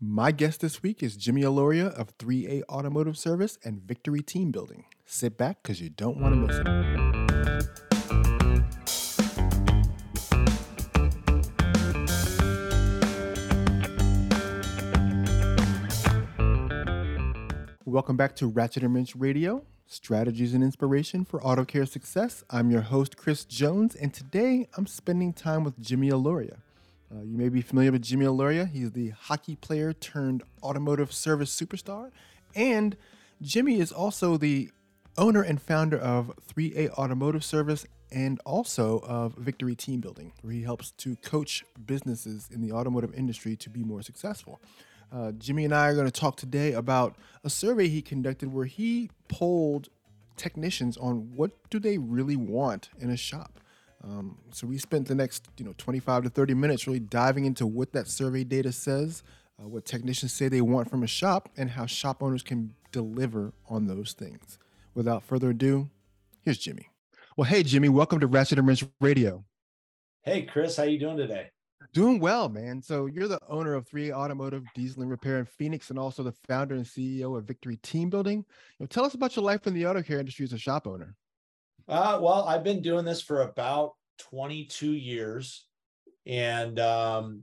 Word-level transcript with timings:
My 0.00 0.32
guest 0.32 0.60
this 0.60 0.82
week 0.82 1.04
is 1.04 1.16
Jimmy 1.16 1.42
Alauria 1.42 1.88
of 1.94 2.18
3A 2.18 2.64
Automotive 2.68 3.16
Service 3.16 3.60
and 3.62 3.80
Victory 3.80 4.22
Team 4.22 4.50
Building. 4.50 4.86
Sit 5.06 5.38
back 5.38 5.62
because 5.62 5.80
you 5.80 5.88
don't 5.88 6.18
want 6.18 6.34
to 6.34 6.40
miss 6.40 6.56
it. 6.58 6.66
Welcome 17.84 18.16
back 18.16 18.34
to 18.36 18.48
Ratchet 18.48 18.82
and 18.82 18.92
Wrench 18.92 19.14
Radio, 19.14 19.64
strategies 19.86 20.54
and 20.54 20.64
inspiration 20.64 21.24
for 21.24 21.40
auto 21.40 21.64
care 21.64 21.86
success. 21.86 22.42
I'm 22.50 22.72
your 22.72 22.80
host, 22.80 23.16
Chris 23.16 23.44
Jones, 23.44 23.94
and 23.94 24.12
today 24.12 24.66
I'm 24.76 24.88
spending 24.88 25.32
time 25.32 25.62
with 25.62 25.80
Jimmy 25.80 26.10
Alauria. 26.10 26.63
Uh, 27.12 27.22
you 27.22 27.36
may 27.36 27.48
be 27.48 27.60
familiar 27.60 27.92
with 27.92 28.02
Jimmy 28.02 28.26
Alauria. 28.26 28.68
He's 28.68 28.92
the 28.92 29.10
hockey 29.10 29.56
player 29.56 29.92
turned 29.92 30.42
automotive 30.62 31.12
service 31.12 31.54
superstar. 31.54 32.10
And 32.54 32.96
Jimmy 33.42 33.80
is 33.80 33.92
also 33.92 34.36
the 34.36 34.70
owner 35.16 35.42
and 35.42 35.60
founder 35.60 35.98
of 35.98 36.32
3A 36.54 36.90
Automotive 36.90 37.44
Service 37.44 37.86
and 38.10 38.40
also 38.44 39.00
of 39.00 39.34
Victory 39.34 39.74
Team 39.74 40.00
Building, 40.00 40.32
where 40.42 40.52
he 40.52 40.62
helps 40.62 40.92
to 40.92 41.16
coach 41.16 41.64
businesses 41.84 42.48
in 42.52 42.60
the 42.60 42.72
automotive 42.72 43.12
industry 43.14 43.56
to 43.56 43.70
be 43.70 43.82
more 43.82 44.02
successful. 44.02 44.60
Uh, 45.12 45.32
Jimmy 45.32 45.64
and 45.64 45.74
I 45.74 45.88
are 45.88 45.94
going 45.94 46.06
to 46.06 46.20
talk 46.20 46.36
today 46.36 46.72
about 46.72 47.16
a 47.42 47.50
survey 47.50 47.88
he 47.88 48.02
conducted 48.02 48.52
where 48.52 48.64
he 48.64 49.10
polled 49.28 49.88
technicians 50.36 50.96
on 50.96 51.32
what 51.36 51.52
do 51.70 51.78
they 51.78 51.98
really 51.98 52.36
want 52.36 52.88
in 52.98 53.10
a 53.10 53.16
shop. 53.16 53.60
Um, 54.04 54.36
so 54.50 54.66
we 54.66 54.76
spent 54.78 55.08
the 55.08 55.14
next, 55.14 55.48
you 55.56 55.64
know, 55.64 55.74
25 55.78 56.24
to 56.24 56.28
30 56.28 56.54
minutes 56.54 56.86
really 56.86 57.00
diving 57.00 57.46
into 57.46 57.66
what 57.66 57.92
that 57.92 58.06
survey 58.06 58.44
data 58.44 58.70
says, 58.70 59.22
uh, 59.58 59.66
what 59.66 59.86
technicians 59.86 60.32
say 60.32 60.48
they 60.48 60.60
want 60.60 60.90
from 60.90 61.02
a 61.02 61.06
shop, 61.06 61.48
and 61.56 61.70
how 61.70 61.86
shop 61.86 62.22
owners 62.22 62.42
can 62.42 62.74
deliver 62.92 63.52
on 63.68 63.86
those 63.86 64.12
things. 64.12 64.58
Without 64.94 65.22
further 65.22 65.50
ado, 65.50 65.88
here's 66.42 66.58
Jimmy. 66.58 66.88
Well, 67.36 67.46
hey 67.46 67.62
Jimmy, 67.62 67.88
welcome 67.88 68.20
to 68.20 68.26
Ratchet 68.26 68.58
and 68.58 68.68
Wrench 68.68 68.84
Radio. 69.00 69.44
Hey 70.22 70.42
Chris, 70.42 70.76
how 70.76 70.84
you 70.84 70.98
doing 70.98 71.16
today? 71.16 71.50
Doing 71.92 72.18
well, 72.20 72.48
man. 72.48 72.82
So 72.82 73.06
you're 73.06 73.28
the 73.28 73.40
owner 73.48 73.74
of 73.74 73.88
3A 73.88 74.12
Automotive 74.12 74.64
Diesel 74.74 75.02
and 75.02 75.10
Repair 75.10 75.38
in 75.38 75.44
Phoenix, 75.46 75.90
and 75.90 75.98
also 75.98 76.22
the 76.22 76.34
founder 76.46 76.74
and 76.74 76.84
CEO 76.84 77.36
of 77.36 77.44
Victory 77.44 77.76
Team 77.78 78.10
Building. 78.10 78.38
You 78.38 78.84
know, 78.84 78.86
tell 78.86 79.04
us 79.04 79.14
about 79.14 79.34
your 79.34 79.44
life 79.44 79.66
in 79.66 79.74
the 79.74 79.86
auto 79.86 80.02
care 80.02 80.18
industry 80.18 80.44
as 80.44 80.52
a 80.52 80.58
shop 80.58 80.86
owner. 80.86 81.14
Uh, 81.88 82.18
well, 82.20 82.44
I've 82.44 82.64
been 82.64 82.82
doing 82.82 83.04
this 83.04 83.20
for 83.20 83.42
about 83.42 83.94
22 84.18 84.92
years, 84.92 85.66
and 86.26 86.78
um, 86.80 87.42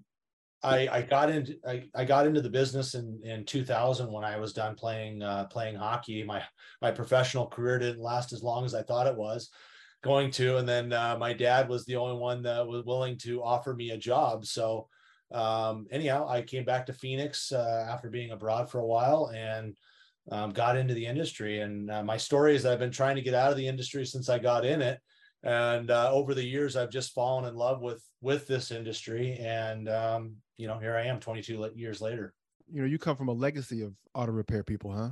I, 0.64 0.88
I 0.88 1.02
got 1.02 1.30
into 1.30 1.58
I, 1.67 1.83
I 1.95 2.05
got 2.05 2.28
into 2.28 2.41
the 2.41 2.50
business 2.50 2.94
in, 2.94 3.19
in 3.23 3.45
2000 3.45 4.11
when 4.11 4.23
I 4.23 4.38
was 4.38 4.53
done 4.53 4.75
playing 4.75 5.23
uh, 5.23 5.45
playing 5.45 5.75
hockey. 5.75 6.23
My 6.23 6.44
my 6.81 6.91
professional 6.91 7.47
career 7.47 7.80
didn't 7.80 8.02
last 8.02 8.33
as 8.33 8.44
long 8.44 8.66
as 8.66 8.75
I 8.75 8.83
thought 8.83 9.08
it 9.08 9.16
was 9.16 9.50
going 10.03 10.31
to, 10.31 10.58
and 10.58 10.67
then 10.67 10.94
uh, 10.94 11.17
my 11.19 11.33
dad 11.33 11.69
was 11.69 11.86
the 11.86 11.95
only 11.95 12.17
one 12.17 12.44
that 12.44 12.66
was 12.66 12.85
willing 12.85 13.17
to 13.19 13.44
offer 13.44 13.73
me 13.73 13.91
a 13.91 13.97
job. 13.97 14.45
So 14.45 14.88
um, 15.31 15.88
anyhow, 15.91 16.28
I 16.28 16.41
came 16.41 16.66
back 16.66 16.85
to 16.88 16.94
Phoenix 16.94 17.52
uh, 17.52 17.88
after 17.89 18.09
being 18.09 18.31
abroad 18.31 18.69
for 18.69 18.80
a 18.80 18.85
while 18.85 19.31
and 19.33 19.75
um, 20.31 20.52
got 20.52 20.78
into 20.78 20.94
the 20.94 21.06
industry. 21.06 21.61
And 21.61 21.89
uh, 21.89 22.03
my 22.03 22.17
story 22.17 22.56
is 22.56 22.66
I've 22.66 22.80
been 22.80 22.91
trying 22.91 23.16
to 23.16 23.22
get 23.22 23.33
out 23.33 23.52
of 23.52 23.58
the 23.58 23.67
industry 23.67 24.06
since 24.06 24.30
I 24.30 24.39
got 24.39 24.66
in 24.66 24.81
it. 24.81 25.00
And 25.44 25.89
uh, 25.89 26.11
over 26.11 26.34
the 26.34 26.44
years, 26.44 26.75
I've 26.75 26.92
just 26.92 27.14
fallen 27.14 27.45
in 27.45 27.56
love 27.56 27.81
with 27.81 28.03
with 28.22 28.47
this 28.47 28.72
industry. 28.72 29.38
And 29.39 29.89
um, 29.89 30.36
you 30.58 30.67
know, 30.67 30.78
here 30.78 30.95
I 30.95 31.06
am, 31.06 31.20
22 31.20 31.72
years 31.75 32.02
later. 32.02 32.34
You 32.72 32.81
know, 32.81 32.88
you 32.88 33.00
come 33.00 33.16
from 33.16 33.28
a 33.28 33.34
legacy 33.34 33.81
of 33.81 33.94
auto 34.14 34.31
repair 34.31 34.64
people, 34.64 34.92
huh? 34.92 35.09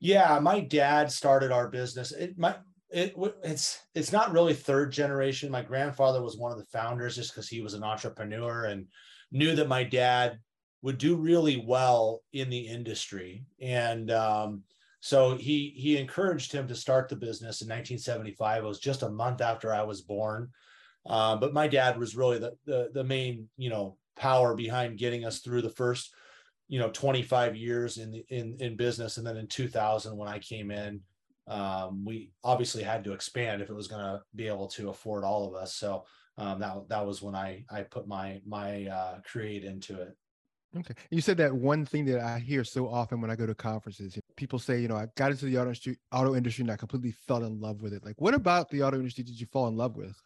Yeah, 0.00 0.38
my 0.40 0.60
dad 0.60 1.12
started 1.12 1.52
our 1.52 1.68
business. 1.68 2.12
It, 2.12 2.38
my 2.38 2.56
it, 2.88 3.14
it's 3.44 3.78
it's 3.94 4.12
not 4.12 4.32
really 4.32 4.54
third 4.54 4.90
generation. 4.90 5.50
My 5.50 5.62
grandfather 5.62 6.22
was 6.22 6.36
one 6.36 6.52
of 6.52 6.58
the 6.58 6.64
founders 6.66 7.16
just 7.16 7.32
because 7.32 7.48
he 7.48 7.60
was 7.60 7.74
an 7.74 7.84
entrepreneur 7.84 8.64
and 8.64 8.86
knew 9.30 9.54
that 9.54 9.68
my 9.68 9.84
dad 9.84 10.38
would 10.82 10.98
do 10.98 11.16
really 11.16 11.62
well 11.66 12.22
in 12.32 12.48
the 12.48 12.66
industry. 12.66 13.44
And 13.60 14.10
um, 14.10 14.62
so 15.00 15.36
he 15.36 15.72
he 15.76 15.96
encouraged 15.96 16.52
him 16.52 16.68
to 16.68 16.74
start 16.74 17.08
the 17.08 17.16
business 17.16 17.62
in 17.62 17.68
1975. 17.68 18.62
It 18.62 18.66
was 18.66 18.78
just 18.78 19.02
a 19.02 19.08
month 19.10 19.40
after 19.40 19.74
I 19.74 19.82
was 19.82 20.02
born. 20.02 20.50
Uh, 21.06 21.36
but 21.36 21.54
my 21.54 21.66
dad 21.66 21.98
was 21.98 22.14
really 22.14 22.38
the, 22.38 22.52
the 22.66 22.90
the 22.92 23.04
main 23.04 23.48
you 23.56 23.70
know 23.70 23.96
power 24.16 24.54
behind 24.54 24.98
getting 24.98 25.24
us 25.24 25.40
through 25.40 25.62
the 25.62 25.70
first 25.70 26.14
you 26.68 26.78
know 26.78 26.90
25 26.90 27.56
years 27.56 27.96
in 27.96 28.12
the 28.12 28.24
in 28.28 28.56
in 28.60 28.76
business 28.76 29.16
and 29.16 29.26
then 29.26 29.38
in 29.38 29.46
2000 29.46 30.16
when 30.16 30.28
i 30.28 30.38
came 30.38 30.70
in 30.70 31.00
um, 31.48 32.04
we 32.04 32.30
obviously 32.44 32.82
had 32.82 33.02
to 33.02 33.12
expand 33.12 33.60
if 33.60 33.70
it 33.70 33.74
was 33.74 33.88
going 33.88 34.04
to 34.04 34.20
be 34.36 34.46
able 34.46 34.68
to 34.68 34.90
afford 34.90 35.24
all 35.24 35.48
of 35.48 35.54
us 35.54 35.74
so 35.74 36.04
um, 36.38 36.60
that 36.60 36.76
that 36.88 37.04
was 37.04 37.22
when 37.22 37.34
i 37.34 37.64
i 37.70 37.82
put 37.82 38.06
my 38.06 38.40
my 38.46 38.86
uh, 38.86 39.18
create 39.24 39.64
into 39.64 40.00
it 40.00 40.14
Okay. 40.76 40.94
You 41.10 41.20
said 41.20 41.36
that 41.38 41.52
one 41.52 41.84
thing 41.84 42.04
that 42.06 42.20
I 42.20 42.38
hear 42.38 42.62
so 42.62 42.88
often 42.88 43.20
when 43.20 43.30
I 43.30 43.36
go 43.36 43.46
to 43.46 43.54
conferences. 43.54 44.16
People 44.36 44.58
say, 44.58 44.80
you 44.80 44.86
know, 44.86 44.96
I 44.96 45.08
got 45.16 45.32
into 45.32 45.46
the 45.46 45.58
auto 45.58 45.66
industry, 45.66 45.98
auto 46.12 46.36
industry 46.36 46.62
and 46.62 46.70
I 46.70 46.76
completely 46.76 47.12
fell 47.26 47.42
in 47.44 47.60
love 47.60 47.82
with 47.82 47.92
it. 47.92 48.04
Like, 48.04 48.20
what 48.20 48.34
about 48.34 48.70
the 48.70 48.82
auto 48.82 48.96
industry 48.96 49.24
did 49.24 49.40
you 49.40 49.46
fall 49.46 49.66
in 49.66 49.76
love 49.76 49.96
with? 49.96 50.16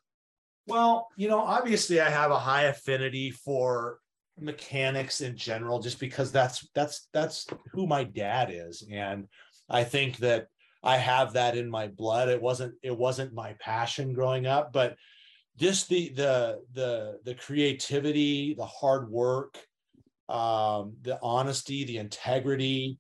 Well, 0.67 1.09
you 1.17 1.29
know, 1.29 1.41
obviously 1.41 2.01
I 2.01 2.11
have 2.11 2.31
a 2.31 2.39
high 2.39 2.65
affinity 2.65 3.31
for 3.31 4.01
mechanics 4.39 5.21
in 5.21 5.37
general 5.37 5.79
just 5.79 6.01
because 6.01 6.33
that's 6.33 6.69
that's 6.75 7.09
that's 7.13 7.47
who 7.73 7.87
my 7.87 8.03
dad 8.03 8.51
is 8.53 8.85
and 8.91 9.29
I 9.71 9.85
think 9.85 10.17
that 10.19 10.49
I 10.83 10.97
have 10.99 11.33
that 11.33 11.57
in 11.57 11.71
my 11.71 11.89
blood. 11.89 12.29
It 12.29 12.41
wasn't 12.41 12.75
it 12.83 12.97
wasn't 12.97 13.33
my 13.33 13.55
passion 13.61 14.13
growing 14.13 14.47
up, 14.47 14.73
but 14.73 14.97
just 15.57 15.89
the 15.89 16.11
the 16.11 16.61
the 16.73 17.21
the 17.25 17.35
creativity, 17.35 18.55
the 18.55 18.67
hard 18.67 19.11
work, 19.11 19.57
um, 20.29 20.95
the 21.03 21.19
honesty, 21.23 21.85
the 21.85 21.99
integrity, 21.99 22.99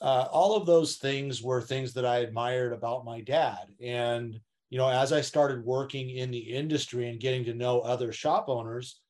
uh, 0.00 0.26
all 0.30 0.56
of 0.56 0.66
those 0.66 0.96
things 0.96 1.42
were 1.42 1.60
things 1.60 1.94
that 1.94 2.04
I 2.04 2.18
admired 2.18 2.72
about 2.72 3.04
my 3.04 3.20
dad. 3.20 3.66
And 3.80 4.38
you 4.70 4.78
know, 4.78 4.88
as 4.88 5.12
I 5.12 5.20
started 5.20 5.64
working 5.64 6.10
in 6.10 6.30
the 6.30 6.38
industry 6.38 7.08
and 7.08 7.20
getting 7.20 7.44
to 7.44 7.54
know 7.54 7.80
other 7.80 8.12
shop 8.12 8.48
owners, 8.48 9.00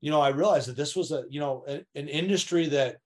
you 0.00 0.10
know, 0.10 0.20
I 0.20 0.28
realized 0.28 0.68
that 0.68 0.76
this 0.76 0.94
was 0.94 1.10
a, 1.10 1.24
you 1.28 1.40
know, 1.40 1.64
a, 1.68 1.84
an 1.94 2.08
industry 2.08 2.66
that, 2.68 2.96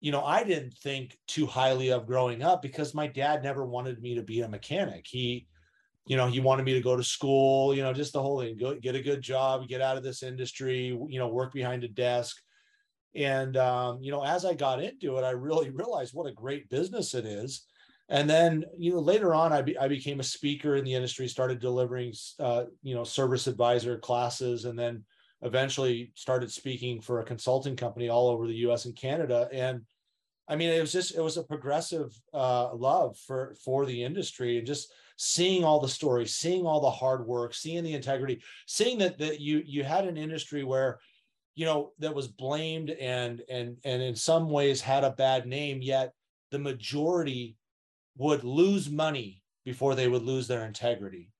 you 0.00 0.12
know, 0.12 0.22
I 0.22 0.44
didn't 0.44 0.74
think 0.74 1.18
too 1.26 1.46
highly 1.46 1.90
of 1.90 2.06
growing 2.06 2.42
up 2.42 2.62
because 2.62 2.94
my 2.94 3.06
dad 3.06 3.42
never 3.42 3.66
wanted 3.66 4.00
me 4.00 4.14
to 4.14 4.22
be 4.22 4.40
a 4.40 4.48
mechanic. 4.48 5.06
He, 5.08 5.46
you 6.06 6.16
know, 6.16 6.28
he 6.28 6.40
wanted 6.40 6.64
me 6.64 6.72
to 6.74 6.80
go 6.80 6.96
to 6.96 7.04
school, 7.04 7.74
you 7.74 7.82
know, 7.82 7.92
just 7.92 8.12
the 8.12 8.22
whole 8.22 8.40
thing, 8.40 8.56
go 8.56 8.74
get 8.76 8.94
a 8.94 9.02
good 9.02 9.20
job, 9.20 9.68
get 9.68 9.82
out 9.82 9.96
of 9.96 10.02
this 10.02 10.22
industry, 10.22 10.96
you 11.08 11.18
know, 11.18 11.28
work 11.28 11.52
behind 11.52 11.84
a 11.84 11.88
desk. 11.88 12.40
And, 13.14 13.56
um, 13.56 14.00
you 14.00 14.12
know, 14.12 14.24
as 14.24 14.44
I 14.44 14.54
got 14.54 14.82
into 14.82 15.16
it, 15.16 15.24
I 15.24 15.30
really 15.30 15.70
realized 15.70 16.14
what 16.14 16.28
a 16.28 16.32
great 16.32 16.68
business 16.68 17.14
it 17.14 17.26
is. 17.26 17.66
And 18.10 18.28
then 18.28 18.64
you 18.76 18.92
know 18.92 18.98
later 18.98 19.34
on 19.34 19.52
I, 19.52 19.62
be, 19.62 19.78
I 19.78 19.86
became 19.86 20.18
a 20.18 20.24
speaker 20.24 20.74
in 20.74 20.84
the 20.84 20.94
industry 20.94 21.28
started 21.28 21.60
delivering 21.60 22.12
uh, 22.40 22.64
you 22.82 22.94
know 22.94 23.04
service 23.04 23.46
advisor 23.46 23.98
classes 23.98 24.64
and 24.64 24.78
then 24.78 25.04
eventually 25.42 26.12
started 26.16 26.50
speaking 26.50 27.00
for 27.00 27.20
a 27.20 27.24
consulting 27.24 27.76
company 27.76 28.08
all 28.08 28.28
over 28.28 28.46
the 28.46 28.54
us 28.54 28.84
and 28.84 28.96
canada. 28.96 29.48
And 29.52 29.82
i 30.48 30.56
mean 30.56 30.70
it 30.70 30.80
was 30.80 30.92
just 30.92 31.14
it 31.14 31.22
was 31.22 31.36
a 31.36 31.44
progressive 31.44 32.12
uh, 32.34 32.74
love 32.74 33.16
for 33.16 33.54
for 33.64 33.86
the 33.86 34.02
industry 34.02 34.58
and 34.58 34.66
just 34.66 34.92
seeing 35.16 35.62
all 35.62 35.78
the 35.78 35.88
stories 35.88 36.34
seeing 36.34 36.66
all 36.66 36.80
the 36.80 36.90
hard 36.90 37.24
work 37.26 37.54
seeing 37.54 37.84
the 37.84 37.94
integrity 37.94 38.42
seeing 38.66 38.98
that 38.98 39.18
that 39.18 39.38
you 39.38 39.62
you 39.64 39.84
had 39.84 40.06
an 40.06 40.16
industry 40.16 40.64
where 40.64 40.98
you 41.54 41.66
know 41.66 41.92
that 41.98 42.14
was 42.14 42.28
blamed 42.28 42.90
and 42.90 43.42
and 43.48 43.76
and 43.84 44.02
in 44.02 44.14
some 44.14 44.48
ways 44.48 44.80
had 44.80 45.04
a 45.04 45.10
bad 45.10 45.46
name 45.46 45.82
yet 45.82 46.12
the 46.50 46.58
majority 46.58 47.56
would 48.16 48.44
lose 48.44 48.90
money 48.90 49.42
before 49.64 49.94
they 49.94 50.08
would 50.08 50.22
lose 50.22 50.46
their 50.46 50.66
integrity. 50.66 51.30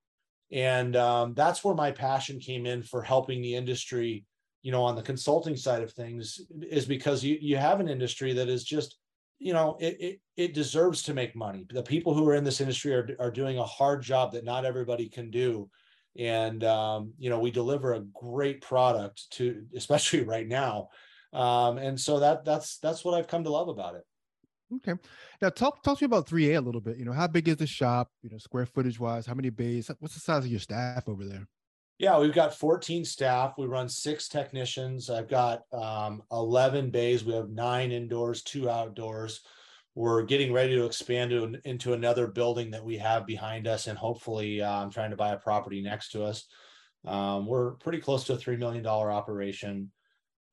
And 0.52 0.96
um, 0.96 1.34
that's 1.34 1.62
where 1.62 1.74
my 1.74 1.90
passion 1.90 2.40
came 2.40 2.66
in 2.66 2.82
for 2.82 3.02
helping 3.02 3.40
the 3.40 3.54
industry, 3.54 4.24
you 4.62 4.72
know, 4.72 4.82
on 4.82 4.96
the 4.96 5.02
consulting 5.02 5.56
side 5.56 5.82
of 5.82 5.92
things, 5.92 6.40
is 6.62 6.86
because 6.86 7.24
you, 7.24 7.38
you 7.40 7.56
have 7.56 7.80
an 7.80 7.88
industry 7.88 8.32
that 8.32 8.48
is 8.48 8.64
just, 8.64 8.98
you 9.38 9.52
know, 9.52 9.76
it, 9.80 9.96
it, 10.00 10.20
it 10.36 10.54
deserves 10.54 11.02
to 11.02 11.14
make 11.14 11.36
money. 11.36 11.66
The 11.70 11.82
people 11.82 12.14
who 12.14 12.28
are 12.28 12.34
in 12.34 12.44
this 12.44 12.60
industry 12.60 12.94
are, 12.94 13.08
are 13.20 13.30
doing 13.30 13.58
a 13.58 13.64
hard 13.64 14.02
job 14.02 14.32
that 14.32 14.44
not 14.44 14.64
everybody 14.64 15.08
can 15.08 15.30
do. 15.30 15.70
And, 16.18 16.64
um, 16.64 17.12
you 17.18 17.30
know, 17.30 17.38
we 17.38 17.50
deliver 17.50 17.94
a 17.94 18.00
great 18.00 18.60
product 18.60 19.30
to, 19.32 19.64
especially 19.74 20.22
right 20.24 20.46
now. 20.46 20.88
Um, 21.32 21.78
and 21.78 21.98
so 22.00 22.18
that 22.18 22.44
that's 22.44 22.78
that's 22.78 23.04
what 23.04 23.14
I've 23.14 23.28
come 23.28 23.44
to 23.44 23.50
love 23.50 23.68
about 23.68 23.94
it. 23.94 24.02
Okay. 24.76 24.94
Now 25.40 25.48
talk 25.48 25.82
talk 25.82 25.98
to 25.98 26.04
me 26.04 26.06
about 26.06 26.28
3A 26.28 26.56
a 26.56 26.60
little 26.60 26.80
bit. 26.80 26.96
You 26.96 27.04
know, 27.04 27.12
how 27.12 27.26
big 27.26 27.48
is 27.48 27.56
the 27.56 27.66
shop, 27.66 28.10
you 28.22 28.30
know, 28.30 28.38
square 28.38 28.66
footage 28.66 28.98
wise, 28.98 29.26
how 29.26 29.34
many 29.34 29.50
bays, 29.50 29.90
what's 30.00 30.14
the 30.14 30.20
size 30.20 30.44
of 30.44 30.50
your 30.50 30.60
staff 30.60 31.08
over 31.08 31.24
there? 31.24 31.46
Yeah, 31.98 32.18
we've 32.18 32.32
got 32.32 32.54
14 32.54 33.04
staff. 33.04 33.54
We 33.58 33.66
run 33.66 33.86
six 33.88 34.26
technicians. 34.26 35.10
I've 35.10 35.28
got 35.28 35.64
um, 35.70 36.22
11 36.32 36.90
bays. 36.90 37.24
We 37.24 37.34
have 37.34 37.50
nine 37.50 37.92
indoors, 37.92 38.42
two 38.42 38.70
outdoors. 38.70 39.42
We're 39.94 40.22
getting 40.22 40.52
ready 40.52 40.76
to 40.76 40.86
expand 40.86 41.30
to, 41.30 41.56
into 41.64 41.92
another 41.92 42.26
building 42.26 42.70
that 42.70 42.84
we 42.84 42.98
have 42.98 43.26
behind 43.26 43.66
us, 43.66 43.86
and 43.86 43.98
hopefully, 43.98 44.62
uh, 44.62 44.82
I'm 44.82 44.90
trying 44.90 45.10
to 45.10 45.16
buy 45.16 45.32
a 45.32 45.38
property 45.38 45.82
next 45.82 46.10
to 46.12 46.24
us. 46.24 46.46
Um, 47.04 47.46
we're 47.46 47.72
pretty 47.72 47.98
close 47.98 48.24
to 48.24 48.34
a 48.34 48.36
three 48.36 48.56
million 48.56 48.84
dollar 48.84 49.10
operation, 49.10 49.90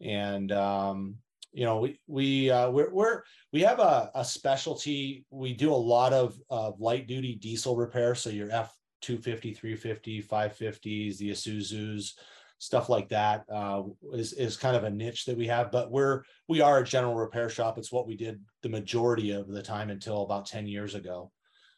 and 0.01 0.51
um, 0.51 1.15
you 1.53 1.65
know 1.65 1.79
we 1.79 1.99
we 2.07 2.49
uh, 2.49 2.71
we're, 2.71 2.89
we're 2.91 3.21
we 3.53 3.61
have 3.61 3.79
a, 3.79 4.09
a 4.15 4.25
specialty. 4.25 5.25
We 5.29 5.53
do 5.53 5.71
a 5.71 5.75
lot 5.75 6.13
of 6.13 6.37
uh, 6.49 6.71
light 6.79 7.07
duty 7.07 7.35
diesel 7.35 7.75
repair. 7.75 8.15
So 8.15 8.29
your 8.29 8.49
F 8.51 8.73
250, 9.01 9.53
350, 9.53 10.23
550s, 10.23 11.17
the 11.17 11.31
Isuzus, 11.31 12.13
stuff 12.59 12.89
like 12.89 13.09
that 13.09 13.45
uh, 13.53 13.83
is 14.13 14.33
is 14.33 14.57
kind 14.57 14.75
of 14.75 14.83
a 14.83 14.89
niche 14.89 15.25
that 15.25 15.37
we 15.37 15.47
have. 15.47 15.71
But 15.71 15.91
we're 15.91 16.23
we 16.47 16.61
are 16.61 16.79
a 16.79 16.83
general 16.85 17.15
repair 17.15 17.49
shop. 17.49 17.77
It's 17.77 17.91
what 17.91 18.07
we 18.07 18.15
did 18.15 18.41
the 18.63 18.69
majority 18.69 19.31
of 19.31 19.47
the 19.47 19.61
time 19.61 19.89
until 19.89 20.23
about 20.23 20.45
10 20.47 20.67
years 20.67 20.95
ago. 20.95 21.31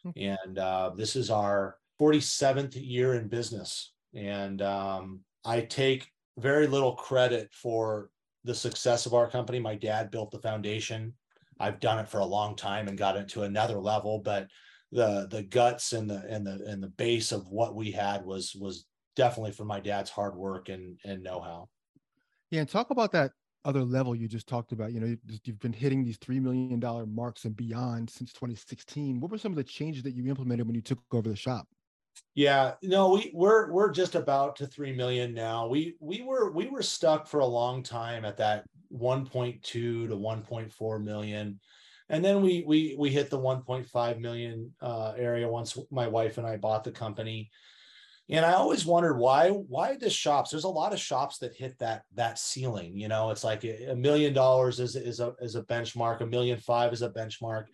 Mm-hmm. 0.06 0.46
And 0.46 0.60
uh, 0.60 0.92
this 0.96 1.16
is 1.16 1.30
our 1.30 1.76
47th 2.00 2.76
year 2.76 3.16
in 3.16 3.28
business. 3.28 3.94
And 4.14 4.62
um, 4.62 5.20
I 5.46 5.62
take 5.62 6.10
very 6.38 6.68
little 6.68 6.96
credit 6.96 7.50
for 7.52 8.10
the 8.46 8.56
success 8.56 9.06
of 9.06 9.14
our 9.14 9.30
company. 9.30 9.60
My 9.60 9.76
dad 9.76 10.12
built 10.12 10.32
the 10.32 10.40
foundation. 10.40 11.14
I've 11.60 11.82
done 11.82 12.00
it 12.00 12.08
for 12.08 12.20
a 12.20 12.26
long 12.26 12.56
time 12.56 12.88
and 12.88 12.98
got 12.98 13.18
it 13.18 13.28
to 13.30 13.44
another 13.44 13.80
level, 13.80 14.20
but 14.20 14.48
the 14.92 15.28
the 15.30 15.44
guts 15.44 15.94
and 15.94 16.10
the 16.10 16.26
and 16.30 16.48
the 16.48 16.64
and 16.66 16.82
the 16.82 16.88
base 16.88 17.32
of 17.32 17.48
what 17.50 17.76
we 17.76 17.92
had 17.92 18.26
was 18.26 18.56
was 18.56 18.86
definitely 19.20 19.52
from 19.52 19.68
my 19.68 19.82
dad's 19.82 20.10
hard 20.10 20.34
work 20.34 20.70
and 20.70 20.98
and 21.04 21.22
know-how. 21.22 21.68
Yeah, 22.52 22.62
and 22.62 22.70
talk 22.70 22.90
about 22.90 23.12
that 23.12 23.32
other 23.66 23.84
level 23.84 24.16
you 24.16 24.30
just 24.30 24.48
talked 24.48 24.72
about. 24.72 24.94
You 24.94 25.02
know, 25.02 25.18
you've 25.44 25.60
been 25.60 25.74
hitting 25.74 26.06
these 26.06 26.18
three 26.18 26.40
million 26.40 26.80
dollar 26.80 27.06
marks 27.06 27.44
and 27.44 27.54
beyond 27.54 28.10
since 28.10 28.32
2016. 28.32 29.20
What 29.20 29.30
were 29.30 29.38
some 29.38 29.52
of 29.52 29.58
the 29.58 29.64
changes 29.64 30.04
that 30.04 30.14
you 30.14 30.30
implemented 30.30 30.66
when 30.66 30.76
you 30.76 30.82
took 30.82 31.00
over 31.12 31.28
the 31.28 31.36
shop? 31.36 31.68
Yeah, 32.34 32.76
no, 32.82 33.10
we 33.10 33.32
we're 33.34 33.72
we're 33.74 33.92
just 33.92 34.16
about 34.16 34.56
to 34.58 34.68
three 34.68 34.94
million 34.94 35.34
now. 35.34 35.68
We 35.68 35.98
we 36.00 36.22
were 36.22 36.52
we 36.52 36.68
were 36.68 36.82
stuck 36.82 37.28
for 37.28 37.42
a 37.42 37.46
long 37.46 37.84
time 37.84 38.24
at 38.24 38.38
that 38.38 38.64
1.2 38.94 39.62
to 39.62 40.08
1.4 40.08 41.04
million, 41.04 41.60
and 42.08 42.24
then 42.24 42.42
we 42.42 42.64
we 42.66 42.96
we 42.98 43.10
hit 43.10 43.30
the 43.30 43.38
1.5 43.38 44.20
million 44.20 44.72
uh, 44.82 45.14
area 45.18 45.48
once 45.50 45.78
my 45.92 46.08
wife 46.08 46.38
and 46.38 46.48
I 46.48 46.56
bought 46.56 46.86
the 46.86 46.92
company. 46.92 47.52
And 48.30 48.46
I 48.46 48.54
always 48.54 48.86
wondered 48.86 49.18
why 49.18 49.50
why 49.50 49.96
the 49.96 50.10
shops. 50.10 50.52
There's 50.52 50.64
a 50.64 50.70
lot 50.70 50.94
of 50.94 51.00
shops 51.00 51.40
that 51.40 51.56
hit 51.56 51.78
that 51.80 52.04
that 52.16 52.38
ceiling. 52.38 52.96
You 52.96 53.08
know, 53.08 53.32
it's 53.32 53.44
like 53.44 53.64
a 53.64 53.96
million 53.96 54.34
dollars 54.34 54.80
is 54.80 54.96
is 54.96 55.20
a 55.20 55.34
is 55.42 55.56
a 55.56 55.64
benchmark. 55.64 56.22
A 56.22 56.26
million 56.26 56.60
five 56.60 56.94
is 56.94 57.02
a 57.02 57.10
benchmark. 57.10 57.66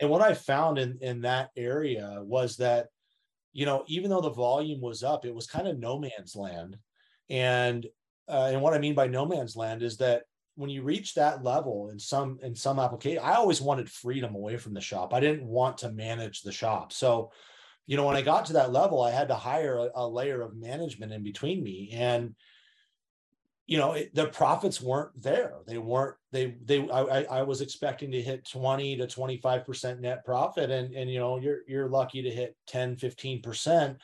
And 0.00 0.10
what 0.10 0.20
I 0.20 0.34
found 0.34 0.78
in 0.78 0.98
in 1.00 1.22
that 1.22 1.50
area 1.56 2.18
was 2.20 2.56
that 2.58 2.88
you 3.54 3.64
know, 3.64 3.84
even 3.86 4.10
though 4.10 4.20
the 4.20 4.30
volume 4.30 4.80
was 4.80 5.02
up, 5.02 5.24
it 5.24 5.34
was 5.34 5.46
kind 5.46 5.68
of 5.68 5.78
no 5.78 5.98
man's 5.98 6.34
land. 6.36 6.76
And 7.30 7.86
uh, 8.28 8.50
and 8.52 8.60
what 8.60 8.74
I 8.74 8.78
mean 8.78 8.94
by 8.94 9.06
no 9.06 9.24
man's 9.24 9.56
land 9.56 9.82
is 9.82 9.96
that 9.98 10.24
when 10.56 10.70
you 10.70 10.82
reach 10.82 11.14
that 11.14 11.42
level 11.42 11.88
in 11.90 11.98
some 11.98 12.38
in 12.42 12.54
some 12.54 12.78
application, 12.78 13.22
I 13.22 13.34
always 13.34 13.60
wanted 13.60 13.90
freedom 13.90 14.34
away 14.34 14.56
from 14.56 14.74
the 14.74 14.80
shop. 14.80 15.14
I 15.14 15.20
didn't 15.20 15.46
want 15.46 15.78
to 15.78 15.92
manage 15.92 16.42
the 16.42 16.52
shop. 16.52 16.92
So, 16.92 17.32
you 17.86 17.96
know, 17.96 18.06
when 18.06 18.16
I 18.16 18.22
got 18.22 18.46
to 18.46 18.54
that 18.54 18.72
level, 18.72 19.02
I 19.02 19.10
had 19.10 19.28
to 19.28 19.34
hire 19.34 19.78
a, 19.78 19.90
a 19.94 20.08
layer 20.08 20.40
of 20.40 20.56
management 20.56 21.12
in 21.12 21.22
between 21.22 21.62
me. 21.62 21.90
And 21.92 22.34
you 23.66 23.78
know 23.78 23.92
it, 23.92 24.14
the 24.14 24.26
profits 24.26 24.80
weren't 24.80 25.10
there 25.22 25.54
they 25.66 25.78
weren't 25.78 26.16
they 26.32 26.56
they 26.64 26.88
I, 26.90 27.24
I 27.24 27.42
was 27.42 27.60
expecting 27.60 28.10
to 28.12 28.20
hit 28.20 28.48
20 28.48 28.96
to 28.98 29.06
25 29.06 29.64
percent 29.64 30.00
net 30.00 30.24
profit 30.24 30.70
and 30.70 30.94
and 30.94 31.10
you 31.10 31.18
know 31.18 31.38
you're 31.38 31.60
you're 31.66 31.88
lucky 31.88 32.22
to 32.22 32.30
hit 32.30 32.56
10 32.66 32.96
15 32.96 33.42
percent 33.42 33.98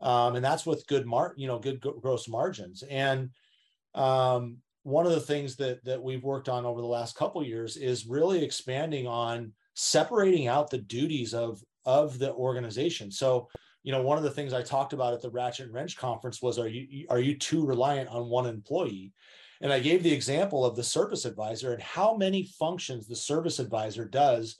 um, 0.00 0.36
and 0.36 0.44
that's 0.44 0.64
with 0.64 0.86
good 0.86 1.06
mar 1.06 1.34
you 1.36 1.46
know 1.46 1.58
good 1.58 1.80
gross 1.80 2.28
margins 2.28 2.82
and 2.88 3.30
um, 3.94 4.58
one 4.84 5.06
of 5.06 5.12
the 5.12 5.20
things 5.20 5.56
that 5.56 5.84
that 5.84 6.02
we've 6.02 6.22
worked 6.22 6.48
on 6.48 6.64
over 6.64 6.80
the 6.80 6.86
last 6.86 7.16
couple 7.16 7.44
years 7.44 7.76
is 7.76 8.06
really 8.06 8.44
expanding 8.44 9.06
on 9.06 9.52
separating 9.74 10.46
out 10.46 10.70
the 10.70 10.78
duties 10.78 11.34
of 11.34 11.60
of 11.84 12.18
the 12.18 12.32
organization 12.32 13.10
so 13.10 13.48
you 13.82 13.92
know, 13.92 14.02
one 14.02 14.18
of 14.18 14.24
the 14.24 14.30
things 14.30 14.52
I 14.52 14.62
talked 14.62 14.92
about 14.92 15.14
at 15.14 15.22
the 15.22 15.30
Ratchet 15.30 15.66
and 15.66 15.74
Wrench 15.74 15.96
conference 15.96 16.42
was, 16.42 16.58
are 16.58 16.68
you 16.68 17.06
are 17.08 17.20
you 17.20 17.36
too 17.36 17.64
reliant 17.64 18.10
on 18.10 18.28
one 18.28 18.46
employee? 18.46 19.12
And 19.62 19.72
I 19.72 19.80
gave 19.80 20.02
the 20.02 20.12
example 20.12 20.64
of 20.64 20.76
the 20.76 20.82
service 20.82 21.24
advisor 21.24 21.72
and 21.72 21.82
how 21.82 22.16
many 22.16 22.44
functions 22.58 23.06
the 23.06 23.16
service 23.16 23.58
advisor 23.58 24.06
does 24.06 24.56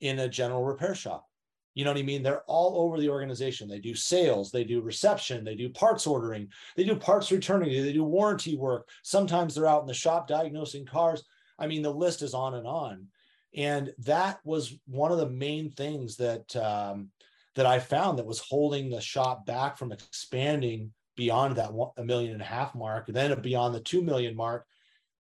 in 0.00 0.20
a 0.20 0.28
general 0.28 0.64
repair 0.64 0.94
shop. 0.94 1.26
You 1.74 1.84
know 1.84 1.90
what 1.90 1.98
I 1.98 2.04
mean? 2.04 2.22
They're 2.22 2.44
all 2.46 2.82
over 2.82 3.00
the 3.00 3.08
organization. 3.08 3.68
They 3.68 3.80
do 3.80 3.96
sales, 3.96 4.52
they 4.52 4.62
do 4.62 4.80
reception, 4.80 5.44
they 5.44 5.56
do 5.56 5.70
parts 5.70 6.06
ordering, 6.06 6.48
they 6.76 6.84
do 6.84 6.94
parts 6.94 7.32
returning, 7.32 7.70
they 7.70 7.92
do 7.92 8.04
warranty 8.04 8.56
work. 8.56 8.88
Sometimes 9.02 9.54
they're 9.54 9.66
out 9.66 9.82
in 9.82 9.88
the 9.88 9.94
shop 9.94 10.28
diagnosing 10.28 10.86
cars. 10.86 11.24
I 11.58 11.66
mean, 11.66 11.82
the 11.82 11.90
list 11.90 12.22
is 12.22 12.34
on 12.34 12.54
and 12.54 12.66
on. 12.66 13.08
And 13.56 13.92
that 13.98 14.40
was 14.44 14.74
one 14.86 15.12
of 15.12 15.18
the 15.18 15.30
main 15.30 15.70
things 15.70 16.16
that 16.16 16.54
um, 16.56 17.10
that 17.54 17.66
I 17.66 17.78
found 17.78 18.18
that 18.18 18.26
was 18.26 18.40
holding 18.40 18.90
the 18.90 19.00
shop 19.00 19.46
back 19.46 19.78
from 19.78 19.92
expanding 19.92 20.92
beyond 21.16 21.56
that 21.56 21.72
one, 21.72 21.90
a 21.96 22.04
million 22.04 22.32
and 22.32 22.42
a 22.42 22.46
half 22.46 22.74
mark, 22.74 23.06
and 23.08 23.16
then 23.16 23.40
beyond 23.40 23.74
the 23.74 23.80
two 23.80 24.02
million 24.02 24.34
mark, 24.34 24.66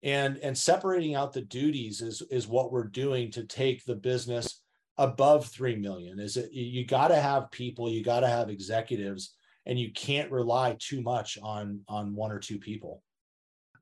and 0.02 0.38
and 0.38 0.56
separating 0.56 1.14
out 1.14 1.32
the 1.32 1.42
duties 1.42 2.00
is 2.00 2.22
is 2.30 2.48
what 2.48 2.72
we're 2.72 2.86
doing 2.86 3.30
to 3.32 3.44
take 3.44 3.84
the 3.84 3.94
business 3.94 4.62
above 4.96 5.46
three 5.46 5.76
million. 5.76 6.18
Is 6.18 6.36
it 6.36 6.52
you 6.52 6.86
got 6.86 7.08
to 7.08 7.16
have 7.16 7.50
people, 7.50 7.90
you 7.90 8.02
got 8.02 8.20
to 8.20 8.28
have 8.28 8.48
executives, 8.48 9.34
and 9.66 9.78
you 9.78 9.92
can't 9.92 10.30
rely 10.30 10.76
too 10.78 11.02
much 11.02 11.38
on 11.42 11.80
on 11.88 12.14
one 12.14 12.32
or 12.32 12.38
two 12.38 12.58
people. 12.58 13.02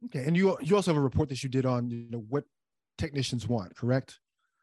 Okay, 0.06 0.24
and 0.24 0.36
you 0.36 0.56
you 0.60 0.74
also 0.74 0.90
have 0.90 0.98
a 0.98 1.04
report 1.04 1.28
that 1.28 1.42
you 1.42 1.48
did 1.48 1.66
on 1.66 1.88
you 1.90 2.06
know 2.10 2.24
what 2.28 2.44
technicians 2.98 3.46
want, 3.46 3.76
correct? 3.76 4.18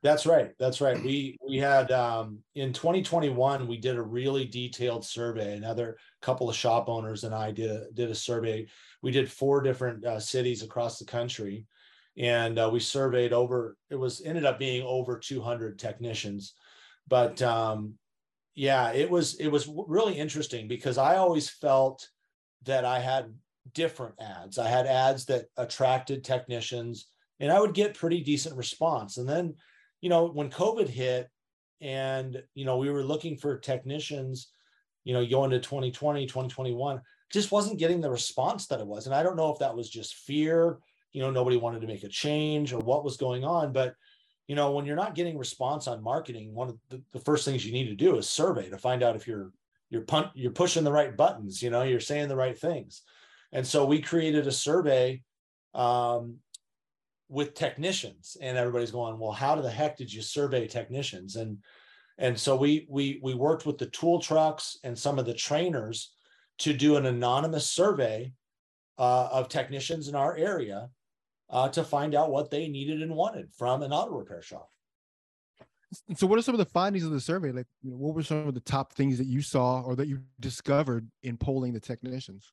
That's 0.08 0.26
right. 0.26 0.54
That's 0.58 0.80
right. 0.80 1.04
We 1.04 1.38
we 1.46 1.58
had 1.58 1.92
um, 1.92 2.40
in 2.56 2.72
2021 2.72 3.68
we 3.68 3.76
did 3.76 3.98
a 3.98 4.02
really 4.02 4.46
detailed 4.46 5.04
survey. 5.04 5.58
Another 5.58 5.98
couple 6.22 6.50
of 6.50 6.56
shop 6.56 6.88
owners 6.88 7.26
and 7.26 7.36
I 7.36 7.52
did 7.52 7.70
a, 7.70 7.88
did 7.94 8.10
a 8.10 8.16
survey. 8.16 8.68
We 9.02 9.12
did 9.12 9.30
four 9.30 9.62
different 9.62 10.06
uh, 10.06 10.22
cities 10.22 10.64
across 10.64 10.98
the 10.98 11.04
country, 11.04 11.66
and 12.18 12.58
uh, 12.58 12.70
we 12.72 12.80
surveyed 12.80 13.34
over. 13.34 13.76
It 13.90 13.98
was 13.98 14.22
ended 14.22 14.46
up 14.46 14.58
being 14.58 14.82
over 14.88 15.20
200 15.20 15.78
technicians, 15.78 16.54
but 17.10 17.42
um, 17.42 17.96
yeah, 18.56 18.94
it 18.94 19.10
was 19.10 19.36
it 19.42 19.50
was 19.50 19.68
really 19.68 20.14
interesting 20.14 20.70
because 20.70 20.98
I 20.98 21.18
always 21.18 21.50
felt 21.50 22.08
that 22.64 22.86
I 22.86 23.00
had 23.00 23.34
different 23.74 24.16
ads. 24.22 24.58
I 24.58 24.70
had 24.70 24.88
ads 24.88 25.26
that 25.26 25.48
attracted 25.58 26.24
technicians, 26.24 27.10
and 27.42 27.52
I 27.52 27.60
would 27.60 27.74
get 27.74 27.94
pretty 27.94 28.22
decent 28.22 28.56
response, 28.56 29.18
and 29.18 29.28
then 29.28 29.56
you 30.02 30.10
know, 30.10 30.28
when 30.28 30.50
COVID 30.50 30.88
hit 30.88 31.30
and, 31.82 32.42
you 32.56 32.66
know, 32.66 32.78
we 32.78 32.90
were 32.90 33.04
looking 33.04 33.38
for 33.38 33.58
technicians, 33.58 34.50
you 35.04 35.14
know, 35.14 35.26
going 35.26 35.52
to 35.52 35.60
2020, 35.60 36.26
2021, 36.26 37.02
just 37.32 37.52
wasn't 37.52 37.80
getting 37.80 38.02
the 38.02 38.10
response 38.10 38.68
that 38.68 38.80
it 38.80 38.88
was. 38.88 39.06
And 39.06 39.16
I 39.16 39.24
don't 39.24 39.36
know 39.36 39.52
if 39.52 39.60
that 39.60 39.76
was 39.76 39.90
just 39.90 40.16
fear, 40.16 40.80
you 41.12 41.22
know, 41.22 41.32
nobody 41.32 41.58
wanted 41.58 41.82
to 41.82 41.88
make 41.88 42.04
a 42.04 42.10
change 42.10 42.74
or 42.74 42.80
what 42.80 43.04
was 43.04 43.18
going 43.18 43.44
on. 43.44 43.74
But, 43.74 43.96
you 44.48 44.56
know, 44.56 44.72
when 44.72 44.86
you're 44.86 44.96
not 44.96 45.16
getting 45.16 45.38
response 45.38 45.88
on 45.88 46.04
marketing, 46.04 46.54
one 46.54 46.70
of 46.70 46.78
the, 46.90 47.02
the 47.12 47.20
first 47.20 47.44
things 47.44 47.66
you 47.66 47.74
need 47.74 47.88
to 47.88 47.96
do 47.96 48.18
is 48.18 48.30
survey 48.30 48.70
to 48.70 48.78
find 48.78 49.04
out 49.04 49.16
if 49.16 49.28
you're 49.28 49.52
you're 49.90 50.02
punt 50.02 50.28
you're 50.36 50.52
pushing 50.52 50.84
the 50.84 50.92
right 50.92 51.16
buttons, 51.16 51.62
you 51.62 51.70
know, 51.70 51.84
you're 51.84 52.00
saying 52.00 52.28
the 52.28 52.36
right 52.36 52.58
things. 52.58 53.04
And 53.54 53.66
so 53.66 53.86
we 53.86 54.02
created 54.02 54.46
a 54.46 54.52
survey 54.52 55.22
um, 55.74 56.38
with 57.30 57.54
technicians 57.54 58.38
and 58.42 58.58
everybody's 58.58 58.92
going 58.92 59.20
well 59.20 59.32
how 59.32 59.56
the 59.56 59.70
heck 59.70 59.98
did 59.98 60.12
you 60.12 60.22
survey 60.22 60.68
technicians? 60.68 61.36
And 61.36 61.58
and 62.18 62.40
so 62.40 62.56
we 62.56 62.88
we 62.90 63.20
we 63.22 63.34
worked 63.34 63.66
with 63.66 63.78
the 63.78 63.88
tool 63.88 64.20
trucks 64.20 64.78
and 64.84 64.98
some 64.98 65.20
of 65.20 65.26
the 65.26 65.34
trainers 65.34 66.14
to 66.60 66.74
do 66.74 66.96
an 66.96 67.06
anonymous 67.06 67.68
survey 67.68 68.34
uh, 68.98 69.28
of 69.32 69.50
technicians 69.50 70.08
in 70.08 70.16
our 70.16 70.36
area 70.36 70.90
uh, 71.50 71.70
to 71.70 71.84
find 71.84 72.16
out 72.16 72.32
what 72.32 72.50
they 72.50 72.68
needed 72.68 73.02
and 73.02 73.16
wanted 73.16 73.52
from 73.54 73.84
an 73.84 73.94
auto 73.94 74.18
repair 74.18 74.42
shop. 74.42 74.70
So 76.16 76.28
what 76.28 76.38
are 76.38 76.42
some 76.42 76.56
of 76.56 76.60
the 76.60 76.66
findings 76.66 77.06
of 77.06 77.12
the 77.12 77.22
survey? 77.22 77.52
Like 77.52 77.68
you 77.84 77.92
know, 77.92 77.98
what 77.98 78.16
were 78.16 78.24
some 78.24 78.48
of 78.48 78.54
the 78.54 78.60
top 78.62 78.94
things 78.94 79.18
that 79.18 79.28
you 79.28 79.42
saw 79.42 79.82
or 79.82 79.96
that 79.96 80.08
you 80.08 80.20
discovered 80.40 81.10
in 81.24 81.38
polling 81.38 81.74
the 81.74 81.80
technicians 81.80 82.52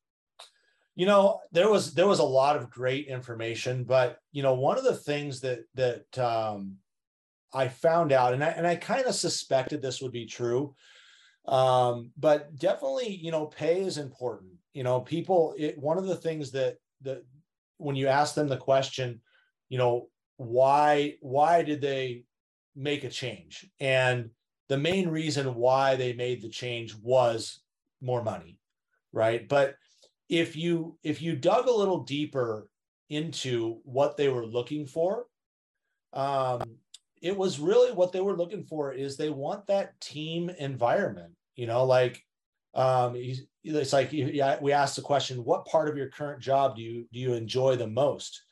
you 0.95 1.07
know 1.07 1.41
there 1.53 1.71
was 1.71 1.95
there 1.95 2.07
was 2.07 2.21
a 2.21 2.25
lot 2.25 2.57
of 2.57 2.71
great 2.71 3.07
information 3.09 3.85
but 3.85 4.19
you 4.33 4.43
know 4.43 4.55
one 4.55 4.79
of 4.79 4.85
the 4.85 4.95
things 4.97 5.41
that 5.41 5.61
that 5.75 6.19
um, 6.19 6.77
i 7.53 7.69
found 7.69 8.13
out 8.13 8.33
and 8.35 8.45
i 8.45 8.49
and 8.49 8.67
i 8.67 8.77
kind 8.77 9.07
of 9.07 9.15
suspected 9.15 9.81
this 9.83 10.01
would 10.01 10.13
be 10.13 10.27
true 10.27 10.75
Um, 11.47 12.11
but 12.17 12.57
definitely, 12.57 13.11
you 13.23 13.31
know, 13.31 13.47
pay 13.47 13.83
is 13.85 13.99
important. 13.99 14.53
You 14.73 14.83
know, 14.83 15.01
people, 15.03 15.55
it, 15.59 15.77
one 15.77 15.99
of 15.99 16.07
the 16.07 16.17
things 16.17 16.53
that, 16.53 16.77
that 17.03 17.23
when 17.77 17.97
you 17.97 18.09
ask 18.09 18.35
them 18.35 18.49
the 18.49 18.57
question, 18.57 19.21
you 19.69 19.77
know, 19.79 20.09
why, 20.39 21.17
why 21.21 21.63
did 21.63 21.81
they 21.81 22.25
make 22.75 23.05
a 23.05 23.11
change? 23.11 23.69
And 23.79 24.31
the 24.69 24.79
main 24.79 25.09
reason 25.11 25.55
why 25.55 25.97
they 25.97 26.15
made 26.15 26.41
the 26.41 26.49
change 26.49 26.95
was 26.97 27.61
more 28.01 28.23
money. 28.23 28.59
Right. 29.13 29.47
But 29.47 29.77
if 30.28 30.57
you, 30.57 30.99
if 31.02 31.21
you 31.23 31.37
dug 31.37 31.66
a 31.66 31.75
little 31.75 32.04
deeper 32.04 32.69
into 33.11 33.81
what 33.85 34.16
they 34.16 34.28
were 34.28 34.47
looking 34.47 34.87
for, 34.87 35.26
um, 36.12 36.62
it 37.23 37.37
was 37.37 37.59
really 37.59 37.93
what 37.93 38.12
they 38.12 38.21
were 38.21 38.37
looking 38.37 38.64
for 38.64 38.93
is 38.93 39.16
they 39.16 39.31
want 39.31 39.66
that 39.66 39.99
team 40.00 40.50
environment 40.50 41.33
you 41.57 41.66
know 41.66 41.85
like 41.85 42.23
um 42.75 43.16
it's 43.64 43.93
like 43.93 44.12
we 44.12 44.73
asked 44.73 44.97
the 44.97 45.02
question 45.02 45.45
what 45.45 45.64
part 45.64 45.88
of 45.88 45.97
your 45.97 46.11
current 46.11 46.40
job 46.40 46.76
do 46.76 46.83
you 46.83 47.07
do 47.12 47.19
you 47.19 47.33
enjoy 47.33 47.76
the 47.76 47.87
most? 47.87 48.43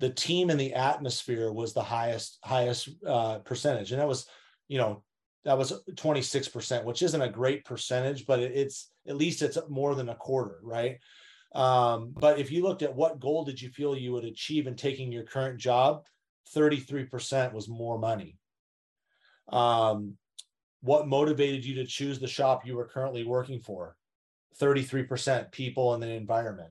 The 0.00 0.10
team 0.10 0.50
and 0.50 0.58
the 0.58 0.74
atmosphere 0.74 1.52
was 1.52 1.72
the 1.72 1.82
highest 1.82 2.38
highest 2.42 2.88
uh, 3.06 3.38
percentage. 3.38 3.92
And 3.92 4.00
that 4.00 4.08
was 4.08 4.26
you 4.68 4.78
know 4.78 5.04
that 5.44 5.58
was 5.58 5.72
26% 5.90 6.84
which 6.84 7.02
isn't 7.02 7.22
a 7.22 7.28
great 7.28 7.64
percentage 7.64 8.26
but 8.26 8.40
it's 8.40 8.90
at 9.06 9.16
least 9.16 9.42
it's 9.42 9.58
more 9.68 9.94
than 9.94 10.08
a 10.08 10.14
quarter 10.14 10.58
right 10.62 10.98
um, 11.54 12.12
but 12.18 12.40
if 12.40 12.50
you 12.50 12.62
looked 12.62 12.82
at 12.82 12.94
what 12.94 13.20
goal 13.20 13.44
did 13.44 13.60
you 13.60 13.68
feel 13.70 13.96
you 13.96 14.12
would 14.12 14.24
achieve 14.24 14.66
in 14.66 14.74
taking 14.74 15.12
your 15.12 15.22
current 15.22 15.58
job 15.58 16.02
33% 16.54 17.52
was 17.52 17.68
more 17.68 17.98
money. 17.98 18.36
Um, 19.50 20.16
what 20.80 21.08
motivated 21.08 21.64
you 21.64 21.76
to 21.76 21.86
choose 21.86 22.18
the 22.18 22.26
shop 22.26 22.66
you 22.66 22.76
were 22.76 22.88
currently 22.88 23.24
working 23.24 23.60
for? 23.60 23.96
33% 24.60 25.50
people 25.50 25.94
and 25.94 26.02
the 26.02 26.08
environment, 26.08 26.70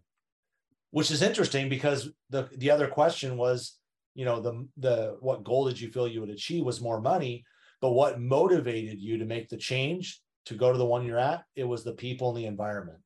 which 0.91 1.11
is 1.11 1.21
interesting 1.21 1.67
because 1.67 2.09
the, 2.29 2.47
the 2.57 2.71
other 2.71 2.87
question 2.87 3.35
was, 3.35 3.77
you 4.15 4.25
know, 4.25 4.39
the, 4.39 4.67
the, 4.77 5.17
what 5.19 5.43
goal 5.43 5.65
did 5.65 5.79
you 5.79 5.91
feel 5.91 6.07
you 6.07 6.21
would 6.21 6.29
achieve 6.29 6.63
was 6.63 6.79
more 6.79 7.01
money, 7.01 7.43
but 7.83 7.91
what 7.91 8.21
motivated 8.21 9.01
you 9.01 9.17
to 9.17 9.25
make 9.25 9.49
the 9.49 9.57
change 9.57 10.21
to 10.45 10.53
go 10.53 10.71
to 10.71 10.77
the 10.77 10.85
one 10.85 11.05
you're 11.05 11.19
at? 11.19 11.43
It 11.57 11.65
was 11.65 11.83
the 11.83 11.91
people 11.91 12.29
and 12.29 12.37
the 12.37 12.45
environment. 12.45 12.99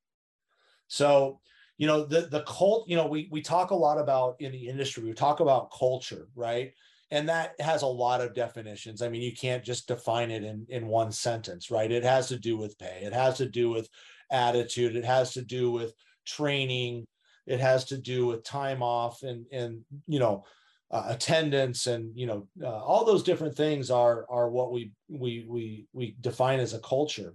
So 0.87 1.39
you 1.79 1.87
know 1.87 2.05
the 2.05 2.27
the 2.27 2.43
cult 2.43 2.87
you 2.87 2.95
know 2.95 3.07
we 3.07 3.27
we 3.31 3.41
talk 3.41 3.71
a 3.71 3.75
lot 3.75 3.97
about 3.97 4.35
in 4.39 4.51
the 4.51 4.67
industry 4.67 5.03
we 5.03 5.13
talk 5.13 5.39
about 5.39 5.71
culture 5.71 6.27
right? 6.35 6.73
And 7.09 7.27
that 7.27 7.59
has 7.59 7.81
a 7.81 7.87
lot 7.87 8.21
of 8.21 8.35
definitions. 8.35 9.01
I 9.01 9.09
mean 9.09 9.23
you 9.23 9.35
can't 9.35 9.63
just 9.63 9.87
define 9.87 10.29
it 10.29 10.43
in 10.43 10.67
in 10.69 10.85
one 10.85 11.11
sentence 11.11 11.71
right? 11.71 11.91
It 11.91 12.03
has 12.03 12.27
to 12.27 12.37
do 12.37 12.55
with 12.55 12.77
pay. 12.77 12.99
It 13.01 13.13
has 13.13 13.37
to 13.37 13.49
do 13.49 13.71
with 13.71 13.89
attitude. 14.31 14.95
It 14.95 15.05
has 15.05 15.33
to 15.33 15.41
do 15.41 15.71
with 15.71 15.91
training. 16.23 17.07
It 17.47 17.59
has 17.59 17.85
to 17.85 17.97
do 17.97 18.27
with 18.27 18.43
time 18.43 18.83
off 18.83 19.23
and 19.23 19.47
and 19.51 19.83
you 20.05 20.19
know 20.19 20.45
uh, 20.89 21.03
attendance 21.07 21.87
and 21.87 22.17
you 22.17 22.25
know 22.25 22.47
uh, 22.63 22.67
all 22.67 23.03
those 23.03 23.23
different 23.23 23.55
things 23.55 23.91
are 23.91 24.25
are 24.29 24.49
what 24.49 24.71
we 24.71 24.91
we 25.09 25.45
we 25.49 25.87
we 25.91 26.15
define 26.21 26.59
as 26.59 26.73
a 26.73 26.79
culture 26.79 27.33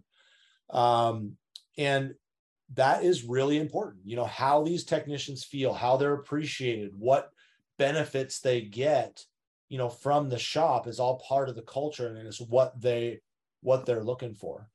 um 0.70 1.36
and 1.76 2.14
that 2.74 3.04
is 3.04 3.24
really 3.24 3.58
important. 3.58 4.02
You 4.04 4.16
know, 4.16 4.24
how 4.24 4.62
these 4.62 4.84
technicians 4.84 5.44
feel, 5.44 5.72
how 5.72 5.96
they're 5.96 6.14
appreciated, 6.14 6.92
what 6.96 7.30
benefits 7.78 8.40
they 8.40 8.62
get, 8.62 9.24
you 9.68 9.78
know, 9.78 9.88
from 9.88 10.28
the 10.28 10.38
shop 10.38 10.86
is 10.86 11.00
all 11.00 11.22
part 11.26 11.48
of 11.48 11.56
the 11.56 11.62
culture 11.62 12.08
and 12.08 12.26
it's 12.26 12.40
what 12.40 12.80
they 12.80 13.20
what 13.60 13.86
they're 13.86 14.04
looking 14.04 14.34
for. 14.34 14.68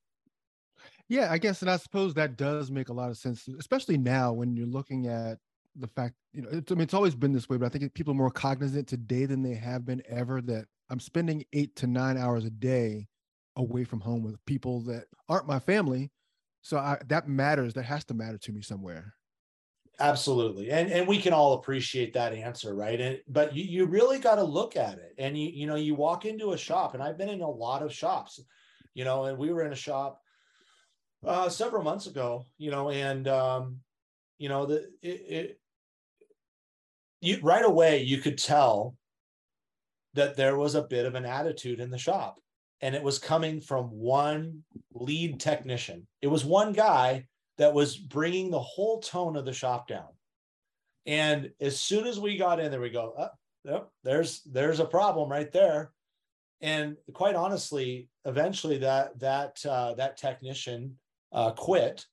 Yeah, 1.09 1.31
I 1.31 1.37
guess, 1.37 1.61
and 1.61 1.71
I 1.71 1.77
suppose 1.77 2.13
that 2.15 2.37
does 2.37 2.69
make 2.69 2.89
a 2.89 2.93
lot 2.93 3.09
of 3.09 3.17
sense, 3.17 3.47
especially 3.59 3.97
now 3.97 4.33
when 4.33 4.55
you're 4.55 4.67
looking 4.67 5.07
at 5.07 5.39
the 5.79 5.87
fact, 5.87 6.15
you 6.33 6.41
know, 6.41 6.49
it's, 6.51 6.71
I 6.71 6.75
mean, 6.75 6.83
it's 6.83 6.93
always 6.93 7.15
been 7.15 7.33
this 7.33 7.49
way, 7.49 7.57
but 7.57 7.65
I 7.65 7.69
think 7.69 7.93
people 7.93 8.11
are 8.11 8.17
more 8.17 8.31
cognizant 8.31 8.87
today 8.87 9.25
than 9.25 9.43
they 9.43 9.55
have 9.55 9.85
been 9.85 10.01
ever 10.07 10.41
that 10.41 10.65
I'm 10.89 10.99
spending 10.99 11.43
eight 11.53 11.75
to 11.77 11.87
nine 11.87 12.17
hours 12.17 12.45
a 12.45 12.49
day 12.49 13.07
away 13.55 13.83
from 13.83 13.99
home 13.99 14.23
with 14.23 14.43
people 14.45 14.81
that 14.81 15.05
aren't 15.27 15.47
my 15.47 15.59
family, 15.59 16.11
so 16.61 16.77
I, 16.77 16.97
that 17.07 17.27
matters. 17.27 17.73
That 17.73 17.83
has 17.83 18.05
to 18.05 18.13
matter 18.13 18.37
to 18.37 18.51
me 18.51 18.61
somewhere. 18.61 19.13
Absolutely. 19.99 20.69
And 20.69 20.91
and 20.91 21.07
we 21.07 21.19
can 21.19 21.33
all 21.33 21.53
appreciate 21.53 22.13
that 22.13 22.33
answer, 22.33 22.75
right? 22.75 23.01
And 23.01 23.19
but 23.27 23.55
you, 23.55 23.63
you 23.63 23.85
really 23.85 24.19
got 24.19 24.35
to 24.35 24.43
look 24.43 24.75
at 24.75 24.99
it. 24.99 25.15
And 25.17 25.35
you, 25.37 25.49
you 25.49 25.65
know, 25.65 25.75
you 25.75 25.95
walk 25.95 26.25
into 26.25 26.51
a 26.51 26.57
shop, 26.57 26.93
and 26.93 27.01
I've 27.01 27.17
been 27.17 27.29
in 27.29 27.41
a 27.41 27.49
lot 27.49 27.81
of 27.81 27.91
shops, 27.91 28.39
you 28.93 29.05
know, 29.05 29.25
and 29.25 29.37
we 29.37 29.51
were 29.51 29.65
in 29.65 29.73
a 29.73 29.75
shop 29.75 30.21
uh 31.25 31.49
several 31.49 31.83
months 31.83 32.05
ago, 32.05 32.45
you 32.59 32.69
know, 32.69 32.91
and 32.91 33.27
um, 33.27 33.79
you 34.37 34.49
know, 34.49 34.67
the 34.67 34.87
it, 35.01 35.09
it 35.09 35.59
you 37.27 37.39
right 37.41 37.65
away 37.65 38.01
you 38.01 38.19
could 38.19 38.37
tell 38.37 38.95
that 40.13 40.35
there 40.35 40.57
was 40.57 40.75
a 40.75 40.81
bit 40.81 41.05
of 41.05 41.15
an 41.15 41.25
attitude 41.25 41.79
in 41.79 41.89
the 41.89 41.97
shop 41.97 42.39
and 42.81 42.95
it 42.95 43.03
was 43.03 43.19
coming 43.19 43.59
from 43.59 43.85
one 43.85 44.63
lead 44.93 45.39
technician. 45.39 46.07
It 46.21 46.27
was 46.27 46.45
one 46.45 46.73
guy 46.73 47.25
that 47.57 47.73
was 47.73 47.97
bringing 47.97 48.51
the 48.51 48.59
whole 48.59 48.99
tone 48.99 49.35
of 49.35 49.45
the 49.45 49.53
shop 49.53 49.87
down. 49.87 50.09
And 51.05 51.51
as 51.59 51.79
soon 51.79 52.05
as 52.05 52.19
we 52.19 52.37
got 52.37 52.59
in 52.59 52.69
there, 52.69 52.81
we 52.81 52.89
go, 52.89 53.13
oh, 53.17 53.29
yep, 53.63 53.89
there's 54.03 54.41
there's 54.43 54.79
a 54.79 54.85
problem 54.85 55.29
right 55.29 55.51
there. 55.51 55.91
And 56.61 56.97
quite 57.13 57.35
honestly, 57.35 58.09
eventually 58.25 58.77
that 58.79 59.17
that 59.19 59.57
uh, 59.65 59.93
that 59.95 60.17
technician 60.17 60.97
uh, 61.31 61.51
quit 61.51 62.05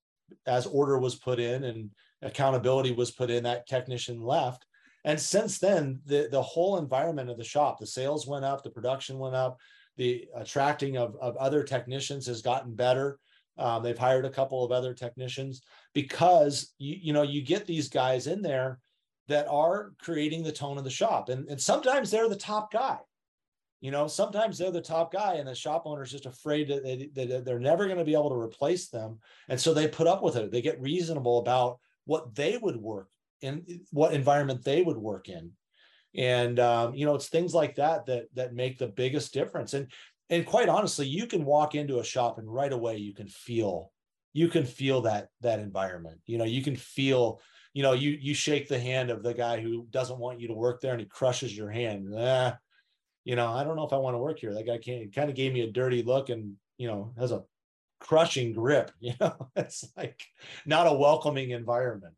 as 0.46 0.66
order 0.66 0.98
was 0.98 1.16
put 1.16 1.38
in 1.38 1.64
and 1.64 1.90
accountability 2.22 2.92
was 2.92 3.10
put 3.10 3.30
in. 3.30 3.42
That 3.44 3.66
technician 3.66 4.22
left. 4.22 4.64
And 5.04 5.20
since 5.20 5.58
then, 5.58 6.00
the 6.06 6.28
the 6.30 6.42
whole 6.42 6.78
environment 6.78 7.30
of 7.30 7.36
the 7.36 7.44
shop, 7.44 7.78
the 7.78 7.86
sales 7.86 8.26
went 8.26 8.44
up, 8.44 8.62
the 8.62 8.70
production 8.70 9.18
went 9.18 9.34
up, 9.34 9.58
the 9.96 10.26
attracting 10.34 10.96
of, 10.96 11.16
of 11.20 11.36
other 11.36 11.62
technicians 11.62 12.26
has 12.26 12.42
gotten 12.42 12.74
better. 12.74 13.18
Um, 13.56 13.82
they've 13.82 13.98
hired 13.98 14.24
a 14.24 14.30
couple 14.30 14.64
of 14.64 14.72
other 14.72 14.94
technicians 14.94 15.62
because 15.92 16.72
you, 16.78 16.96
you 17.00 17.12
know 17.12 17.22
you 17.22 17.42
get 17.42 17.66
these 17.66 17.88
guys 17.88 18.26
in 18.26 18.42
there 18.42 18.80
that 19.28 19.46
are 19.48 19.92
creating 19.98 20.42
the 20.42 20.52
tone 20.52 20.78
of 20.78 20.84
the 20.84 20.90
shop, 20.90 21.28
and, 21.28 21.48
and 21.48 21.60
sometimes 21.60 22.10
they're 22.10 22.28
the 22.28 22.36
top 22.36 22.72
guy. 22.72 22.98
You 23.80 23.90
know, 23.90 24.06
sometimes 24.06 24.56
they're 24.56 24.70
the 24.70 24.80
top 24.80 25.12
guy, 25.12 25.34
and 25.34 25.46
the 25.46 25.54
shop 25.54 25.82
owner 25.84 26.02
is 26.02 26.10
just 26.10 26.24
afraid 26.24 26.68
that, 26.68 26.82
they, 26.82 27.10
that 27.26 27.44
they're 27.44 27.60
never 27.60 27.84
going 27.84 27.98
to 27.98 28.04
be 28.04 28.14
able 28.14 28.30
to 28.30 28.36
replace 28.36 28.88
them, 28.88 29.18
and 29.50 29.60
so 29.60 29.74
they 29.74 29.86
put 29.86 30.06
up 30.06 30.22
with 30.22 30.36
it. 30.36 30.50
They 30.50 30.62
get 30.62 30.80
reasonable 30.80 31.38
about 31.38 31.78
what 32.06 32.34
they 32.34 32.56
would 32.56 32.76
work 32.76 33.08
in, 33.44 33.82
what 33.90 34.14
environment 34.14 34.64
they 34.64 34.82
would 34.82 34.96
work 34.96 35.28
in. 35.28 35.52
And 36.16 36.58
um, 36.60 36.94
you 36.94 37.06
know 37.06 37.14
it's 37.14 37.28
things 37.28 37.54
like 37.54 37.76
that 37.76 38.06
that 38.06 38.26
that 38.34 38.54
make 38.54 38.78
the 38.78 38.88
biggest 38.88 39.34
difference. 39.34 39.74
And 39.74 39.90
and 40.30 40.46
quite 40.46 40.68
honestly 40.68 41.06
you 41.06 41.26
can 41.26 41.44
walk 41.44 41.74
into 41.74 41.98
a 41.98 42.04
shop 42.04 42.38
and 42.38 42.52
right 42.52 42.72
away 42.72 42.96
you 42.96 43.14
can 43.14 43.28
feel 43.28 43.90
you 44.32 44.48
can 44.48 44.64
feel 44.64 45.02
that 45.02 45.28
that 45.40 45.58
environment. 45.58 46.20
You 46.26 46.38
know 46.38 46.44
you 46.44 46.62
can 46.62 46.76
feel 46.76 47.40
you 47.72 47.82
know 47.82 47.92
you 47.92 48.16
you 48.20 48.34
shake 48.34 48.68
the 48.68 48.78
hand 48.78 49.10
of 49.10 49.22
the 49.22 49.34
guy 49.34 49.60
who 49.60 49.86
doesn't 49.90 50.18
want 50.18 50.40
you 50.40 50.48
to 50.48 50.54
work 50.54 50.80
there 50.80 50.92
and 50.92 51.00
he 51.00 51.06
crushes 51.06 51.56
your 51.56 51.70
hand. 51.70 52.04
You 53.24 53.36
know 53.36 53.48
i 53.48 53.64
don't 53.64 53.76
know 53.76 53.86
if 53.86 53.92
i 53.94 53.96
want 53.96 54.14
to 54.14 54.18
work 54.18 54.38
here. 54.38 54.54
That 54.54 54.66
guy 54.66 54.78
can't 54.78 55.14
kind 55.14 55.30
of 55.30 55.36
gave 55.36 55.52
me 55.52 55.62
a 55.62 55.72
dirty 55.72 56.02
look 56.02 56.28
and 56.28 56.54
you 56.78 56.86
know 56.86 57.12
has 57.18 57.32
a 57.32 57.42
crushing 58.00 58.52
grip 58.52 58.92
you 59.00 59.14
know? 59.20 59.50
It's 59.56 59.84
like 59.96 60.22
not 60.66 60.86
a 60.86 60.92
welcoming 60.92 61.50
environment 61.50 62.14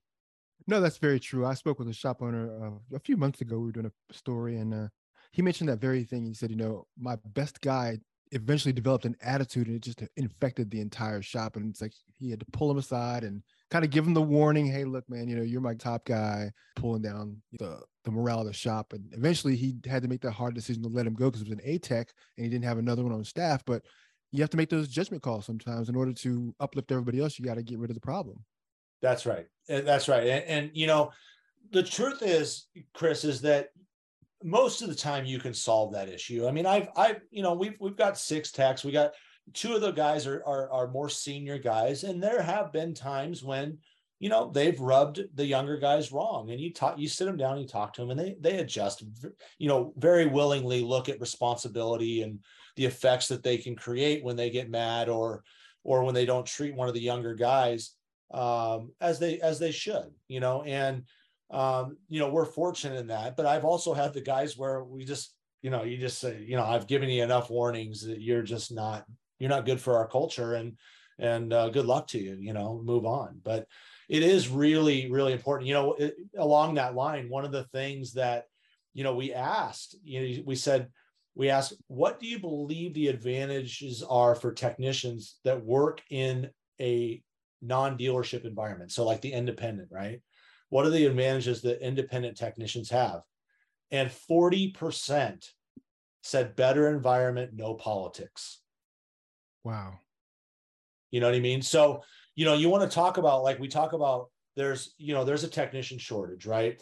no, 0.67 0.81
that's 0.81 0.99
very 0.99 1.21
true. 1.21 1.47
I 1.47 1.55
spoke 1.55 1.79
with 1.79 1.89
a 1.89 1.93
shop 1.93 2.23
owner 2.23 2.51
uh, 2.67 2.97
a 2.97 3.01
few 3.01 3.17
months 3.17 3.41
ago. 3.41 3.59
We 3.59 3.67
were 3.67 3.73
doing 3.73 3.91
a 4.11 4.15
story, 4.15 4.57
and 4.57 4.75
uh, 4.75 4.89
he 5.33 5.43
mentioned 5.43 5.69
that 5.69 5.81
very 5.81 6.05
thing. 6.05 6.25
He 6.25 6.35
said, 6.35 6.51
"You 6.51 6.57
know, 6.57 6.87
my 6.99 7.17
best 7.25 7.61
guy 7.61 7.99
eventually 8.33 8.73
developed 8.73 9.05
an 9.05 9.17
attitude, 9.23 9.69
and 9.69 9.77
it 9.77 9.83
just 9.83 10.03
infected 10.17 10.71
the 10.71 10.81
entire 10.81 11.23
shop. 11.23 11.57
And 11.57 11.71
it's 11.71 11.81
like 11.81 11.93
he 12.19 12.31
had 12.31 12.41
to 12.41 12.47
pull 12.53 12.71
him 12.71 12.79
aside 12.79 13.23
and 13.23 13.43
kind 13.71 13.85
of 13.85 13.91
give 13.91 14.07
him 14.07 14.15
the 14.15 14.23
warning, 14.23 14.67
"Hey, 14.67 14.85
look, 14.85 15.09
man, 15.09 15.29
you 15.29 15.37
know, 15.37 15.43
you're 15.43 15.61
my 15.61 15.75
top 15.75 16.05
guy," 16.05 16.51
pulling 16.75 17.03
down 17.03 17.41
the 17.59 17.81
the 18.05 18.11
morale 18.11 18.41
of 18.41 18.47
the 18.47 18.53
shop. 18.53 18.93
And 18.93 19.13
eventually, 19.13 19.57
he 19.57 19.77
had 19.87 20.03
to 20.03 20.09
make 20.09 20.23
that 20.23 20.33
hard 20.33 20.55
decision 20.55 20.83
to 20.83 20.89
let 20.89 21.07
him 21.07 21.15
go 21.15 21.27
because 21.31 21.43
it 21.43 21.49
was 21.49 21.59
an 21.59 21.65
A 21.65 21.79
tech, 21.79 22.13
and 22.37 22.45
he 22.45 22.51
didn't 22.51 22.65
have 22.65 22.79
another 22.79 23.05
one 23.05 23.13
on 23.13 23.25
staff. 23.25 23.65
But 23.65 23.83
you 24.33 24.41
have 24.41 24.51
to 24.51 24.57
make 24.57 24.71
those 24.71 24.89
judgment 24.89 25.23
calls 25.23 25.47
sometimes 25.47 25.89
in 25.89 25.97
order 25.97 26.13
to 26.13 26.55
uplift 26.59 26.91
everybody 26.91 27.21
else. 27.21 27.39
You 27.39 27.45
got 27.45 27.55
to 27.55 27.63
get 27.63 27.79
rid 27.79 27.91
of 27.91 27.95
the 27.95 28.01
problem. 28.01 28.45
That's 29.03 29.27
right. 29.27 29.47
Eh, 29.69 29.83
that's 29.83 30.09
right. 30.09 30.27
And, 30.27 30.45
and, 30.45 30.71
you 30.75 30.87
know, 30.87 31.13
the 31.73 31.83
truth 31.83 32.23
is, 32.23 32.67
Chris, 32.95 33.25
is 33.25 33.41
that 33.43 33.71
most 34.43 34.83
of 34.83 34.89
the 34.89 34.95
time 34.95 35.25
you 35.25 35.39
can 35.39 35.55
solve 35.55 35.93
that 35.93 36.09
issue. 36.09 36.47
I 36.47 36.53
mean, 36.53 36.67
I've, 36.67 36.89
I've, 36.97 37.21
you 37.31 37.43
know, 37.43 37.55
we've, 37.55 37.75
we've 37.81 37.97
got 37.97 38.19
six 38.19 38.53
techs. 38.53 38.85
We 38.85 38.93
got 38.93 39.13
two 39.55 39.75
of 39.75 39.81
the 39.81 39.93
guys 39.93 40.27
are, 40.27 40.43
are, 40.47 40.71
are 40.71 40.89
more 40.89 41.09
senior 41.09 41.59
guys. 41.59 42.05
And 42.05 42.23
there 42.23 42.43
have 42.43 42.73
been 42.73 42.95
times 42.95 43.43
when, 43.43 43.79
you 44.19 44.29
know, 44.29 44.51
they've 44.53 44.79
rubbed 44.81 45.21
the 45.35 45.45
younger 45.45 45.77
guys 45.77 46.13
wrong 46.13 46.51
and 46.51 46.61
you 46.61 46.73
talk, 46.73 46.99
you 46.99 47.09
sit 47.09 47.27
them 47.27 47.37
down, 47.37 47.59
you 47.59 47.67
talk 47.67 47.93
to 47.95 48.01
them 48.01 48.11
and 48.11 48.19
they, 48.19 48.37
they 48.41 48.59
adjust, 48.59 49.05
you 49.59 49.69
know, 49.69 49.93
very 49.97 50.27
willingly 50.27 50.81
look 50.83 51.09
at 51.09 51.21
responsibility 51.21 52.23
and 52.23 52.39
the 52.77 52.87
effects 52.87 53.29
that 53.29 53.43
they 53.43 53.59
can 53.59 53.77
create 53.77 54.25
when 54.25 54.37
they 54.37 54.51
get 54.51 54.71
mad 54.71 55.09
or, 55.09 55.43
or 55.85 56.03
when 56.03 56.15
they 56.15 56.27
don't 56.27 56.47
treat 56.47 56.75
one 56.75 56.89
of 56.89 56.95
the 56.95 57.01
younger 57.01 57.35
guys 57.35 57.96
um, 58.31 58.93
as 59.01 59.19
they 59.19 59.41
as 59.41 59.59
they 59.59 59.71
should, 59.71 60.11
you 60.29 60.41
know. 60.41 60.63
And 60.63 61.05
um, 61.51 61.97
you 62.09 62.19
know, 62.19 62.29
we're 62.31 62.45
fortunate 62.45 62.99
in 62.99 63.07
that. 63.09 63.37
But 63.37 63.47
I've 63.47 63.65
also 63.65 63.95
had 63.95 64.13
the 64.13 64.21
guys 64.21 64.57
where 64.57 64.83
we 64.83 65.05
just, 65.05 65.35
you 65.63 65.71
know, 65.71 65.85
you 65.85 65.97
just 65.97 66.19
say, 66.19 66.45
you 66.47 66.57
know, 66.57 66.65
I've 66.65 66.87
given 66.87 67.09
you 67.09 67.23
enough 67.23 67.51
warnings 67.51 68.05
that 68.07 68.21
you're 68.21 68.43
just 68.43 68.73
not 68.73 69.05
you're 69.39 69.51
not 69.51 69.67
good 69.67 69.81
for 69.81 69.97
our 69.97 70.09
culture, 70.09 70.55
and 70.55 70.77
and 71.19 71.53
uh, 71.53 71.69
good 71.69 71.87
luck 71.87 72.09
to 72.09 72.19
you. 72.19 72.37
You 72.41 72.53
know, 72.53 72.81
move 72.85 73.07
on. 73.07 73.41
But 73.43 73.67
it 74.09 74.23
is 74.23 74.49
really 74.49 75.11
really 75.11 75.33
important. 75.33 75.69
You 75.69 75.75
know, 75.75 75.93
it, 75.95 76.15
along 76.37 76.75
that 76.75 76.95
line, 76.95 77.29
one 77.29 77.45
of 77.45 77.53
the 77.53 77.65
things 77.65 78.15
that 78.15 78.45
you 78.95 79.05
know 79.05 79.15
we 79.15 79.33
asked, 79.33 79.97
you 80.03 80.21
know, 80.21 80.43
we 80.47 80.57
said 80.57 80.89
we 81.37 81.51
asked, 81.51 81.75
what 81.87 82.19
do 82.19 82.27
you 82.27 82.41
believe 82.41 82.95
the 82.95 83.09
advantages 83.09 84.03
are 84.03 84.35
for 84.35 84.53
technicians 84.53 85.37
that 85.45 85.63
work 85.63 86.01
in 86.11 86.49
a 86.81 87.23
non-dealership 87.63 88.45
environment. 88.45 88.93
So 88.93 89.05
like 89.05 89.21
the 89.21 89.33
independent 89.33 89.89
right? 89.91 90.21
What 90.69 90.87
are 90.87 90.91
the 90.91 91.07
advantages 91.07 91.63
that 91.63 91.85
independent 91.85 92.37
technicians 92.37 92.91
have? 92.91 93.21
And 93.91 94.11
40% 94.11 95.45
said 96.23 96.57
better 96.57 96.89
environment 96.89 97.53
no 97.55 97.75
politics. 97.75 98.61
Wow. 99.63 99.95
You 101.11 101.21
know 101.21 101.27
what 101.27 101.37
i 101.37 101.41
mean? 101.41 101.63
So 101.63 102.03
you 102.35 102.45
know 102.45 102.55
you 102.55 102.69
want 102.69 102.89
to 102.89 102.95
talk 102.95 103.17
about 103.17 103.43
like 103.43 103.59
we 103.59 103.69
talk 103.69 103.93
about 103.93 104.29
there's 104.57 104.95
you 104.99 105.15
know 105.15 105.25
there's 105.25 105.45
a 105.45 105.49
technician 105.49 105.99
shortage 105.99 106.47
right? 106.47 106.81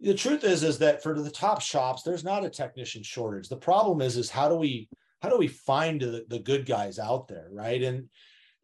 The 0.00 0.14
truth 0.14 0.44
is 0.44 0.62
is 0.62 0.78
that 0.78 1.02
for 1.02 1.20
the 1.20 1.30
top 1.30 1.60
shops 1.60 2.02
there's 2.02 2.24
not 2.24 2.44
a 2.44 2.50
technician 2.50 3.02
shortage. 3.02 3.48
The 3.48 3.56
problem 3.56 4.00
is 4.00 4.16
is 4.16 4.30
how 4.30 4.48
do 4.48 4.56
we 4.56 4.88
how 5.22 5.28
do 5.28 5.38
we 5.38 5.48
find 5.48 6.00
the, 6.00 6.24
the 6.28 6.38
good 6.38 6.66
guys 6.66 6.98
out 6.98 7.28
there 7.28 7.48
right? 7.50 7.82
And 7.82 8.08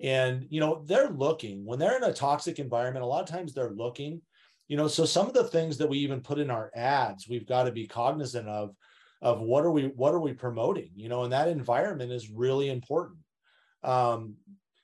and 0.02 0.46
you 0.48 0.60
know 0.60 0.82
they're 0.86 1.10
looking 1.10 1.64
when 1.64 1.78
they're 1.78 1.96
in 1.96 2.04
a 2.04 2.12
toxic 2.12 2.58
environment 2.58 3.04
a 3.04 3.06
lot 3.06 3.22
of 3.22 3.28
times 3.28 3.52
they're 3.52 3.72
looking 3.72 4.20
you 4.68 4.76
know 4.76 4.88
so 4.88 5.04
some 5.04 5.26
of 5.26 5.34
the 5.34 5.44
things 5.44 5.76
that 5.76 5.88
we 5.88 5.98
even 5.98 6.20
put 6.20 6.38
in 6.38 6.50
our 6.50 6.70
ads 6.74 7.28
we've 7.28 7.46
got 7.46 7.64
to 7.64 7.72
be 7.72 7.86
cognizant 7.86 8.48
of 8.48 8.74
of 9.22 9.40
what 9.40 9.64
are 9.64 9.70
we 9.70 9.88
what 9.88 10.14
are 10.14 10.20
we 10.20 10.32
promoting 10.32 10.90
you 10.94 11.08
know 11.08 11.24
and 11.24 11.32
that 11.32 11.48
environment 11.48 12.12
is 12.12 12.30
really 12.30 12.70
important. 12.70 13.18
Um 13.82 14.36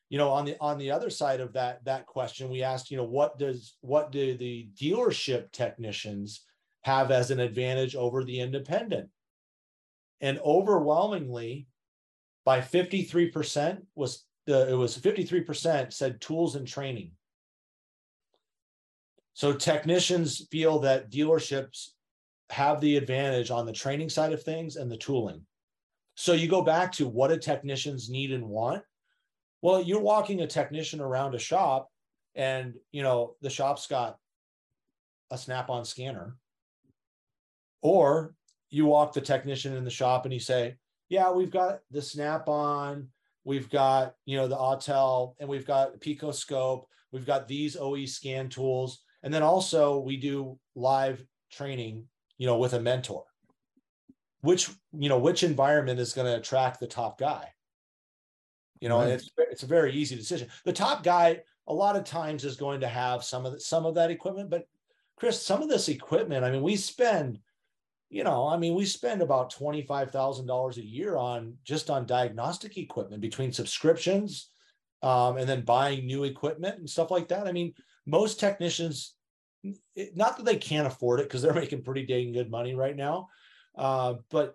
you 0.09 0.19
know 0.19 0.31
on 0.31 0.45
the 0.45 0.57
on 0.61 0.79
the 0.79 0.91
other 0.91 1.11
side 1.11 1.41
of 1.41 1.53
that 1.55 1.85
that 1.85 2.07
question 2.07 2.49
we 2.49 2.63
asked 2.63 2.91
you 2.91 2.97
know 2.97 3.05
what 3.05 3.39
does 3.39 3.77
what 3.81 4.13
do 4.13 4.37
the 4.37 4.69
dealership 4.81 5.51
technicians 5.53 6.43
have 6.87 7.11
as 7.11 7.33
an 7.33 7.41
advantage 7.41 7.97
over 7.97 8.23
the 8.23 8.39
independent? 8.39 9.09
And 10.21 10.39
overwhelmingly 10.39 11.67
by 12.45 12.61
53% 12.61 13.83
was 13.97 14.25
the, 14.47 14.71
it 14.71 14.75
was 14.75 14.97
53% 14.97 15.93
said 15.93 16.21
tools 16.21 16.57
and 16.57 16.67
training. 16.67 17.11
So 19.35 19.53
technicians 19.53 20.47
feel 20.51 20.79
that 20.81 21.11
dealerships 21.11 21.91
have 22.51 22.81
the 22.81 22.97
advantage 22.97 23.51
on 23.51 23.67
the 23.67 23.73
training 23.73 24.09
side 24.09 24.33
of 24.33 24.43
things 24.43 24.77
and 24.77 24.91
the 24.91 24.97
tooling. 24.97 25.43
So 26.15 26.33
you 26.33 26.49
go 26.49 26.63
back 26.63 26.93
to 26.93 27.07
what 27.07 27.29
do 27.29 27.39
technicians 27.39 28.09
need 28.09 28.33
and 28.33 28.49
want? 28.49 28.83
Well, 29.61 29.83
you're 29.83 30.01
walking 30.01 30.41
a 30.41 30.47
technician 30.47 31.01
around 31.01 31.35
a 31.35 31.39
shop 31.39 31.91
and 32.35 32.75
you 32.93 33.03
know 33.03 33.35
the 33.41 33.51
shop's 33.51 33.87
got 33.87 34.17
a 35.31 35.39
snap-on 35.39 35.85
scanner. 35.85 36.37
Or 37.83 38.35
you 38.71 38.87
walk 38.87 39.13
the 39.13 39.21
technician 39.21 39.77
in 39.77 39.85
the 39.85 39.91
shop 39.91 40.25
and 40.25 40.33
you 40.33 40.41
say, 40.41 40.77
"Yeah, 41.09 41.33
we've 41.33 41.51
got 41.51 41.81
the 41.91 42.03
snap-on 42.03 43.09
we've 43.47 43.71
got 43.71 44.15
you 44.27 44.37
know 44.37 44.49
the 44.49 44.57
autel 44.57 45.35
and 45.41 45.49
we've 45.49 45.67
got 45.67 45.99
picoscope. 46.01 46.87
We've 47.13 47.25
got 47.25 47.49
these 47.49 47.77
oe 47.77 48.05
scan 48.05 48.51
tools. 48.51 49.01
And 49.23 49.33
then 49.33 49.43
also 49.43 50.01
we 50.01 50.19
do 50.19 50.59
live 50.75 51.25
training 51.51 52.05
you 52.37 52.47
know 52.47 52.59
with 52.59 52.75
a 52.75 52.81
mentor 52.81 53.25
which 54.43 54.69
you 54.93 55.09
know 55.09 55.19
which 55.19 55.43
environment 55.43 55.99
is 55.99 56.13
going 56.13 56.27
to 56.27 56.37
attract 56.37 56.81
the 56.81 56.87
top 56.87 57.19
guy? 57.19 57.49
You 58.81 58.89
know 58.89 58.99
right. 58.99 59.11
it's 59.11 59.31
it's 59.39 59.63
a 59.63 59.67
very 59.67 59.93
easy 59.93 60.17
decision. 60.17 60.49
The 60.65 60.73
top 60.73 61.03
guy 61.03 61.41
a 61.69 61.75
lot 61.75 61.97
of 61.97 62.05
times 62.05 62.45
is 62.45 62.57
going 62.57 62.81
to 62.81 62.89
have 62.89 63.25
some 63.25 63.47
of 63.47 63.53
the, 63.53 63.61
some 63.61 63.87
of 63.87 63.95
that 63.97 64.11
equipment 64.11 64.51
but 64.51 64.69
chris 65.17 65.43
some 65.43 65.63
of 65.63 65.69
this 65.69 65.89
equipment 65.89 66.45
i 66.45 66.51
mean 66.51 66.63
we 66.63 66.77
spend 66.77 67.41
you 68.09 68.25
know, 68.25 68.47
I 68.47 68.57
mean, 68.57 68.75
we 68.75 68.85
spend 68.85 69.21
about 69.21 69.53
$25,000 69.53 70.77
a 70.77 70.85
year 70.85 71.17
on 71.17 71.55
just 71.65 71.91
on 71.91 72.07
diagnostic 72.07 72.77
equipment 72.79 73.21
between 73.21 73.53
subscriptions 73.53 74.51
um, 75.03 75.37
and 75.37 75.49
then 75.49 75.63
buying 75.63 76.07
new 76.07 76.25
equipment 76.25 76.79
and 76.79 76.89
stuff 76.89 77.11
like 77.11 77.29
that. 77.29 77.47
I 77.47 77.53
mean, 77.53 77.75
most 78.07 78.39
technicians, 78.39 79.15
not 80.15 80.37
that 80.37 80.45
they 80.45 80.57
can't 80.57 80.87
afford 80.87 81.21
it 81.21 81.25
because 81.25 81.43
they're 81.43 81.55
making 81.65 81.83
pretty 81.83 82.07
dang 82.07 82.33
good 82.33 82.51
money 82.51 82.75
right 82.75 82.97
now, 82.97 83.29
uh, 83.77 84.15
but 84.31 84.55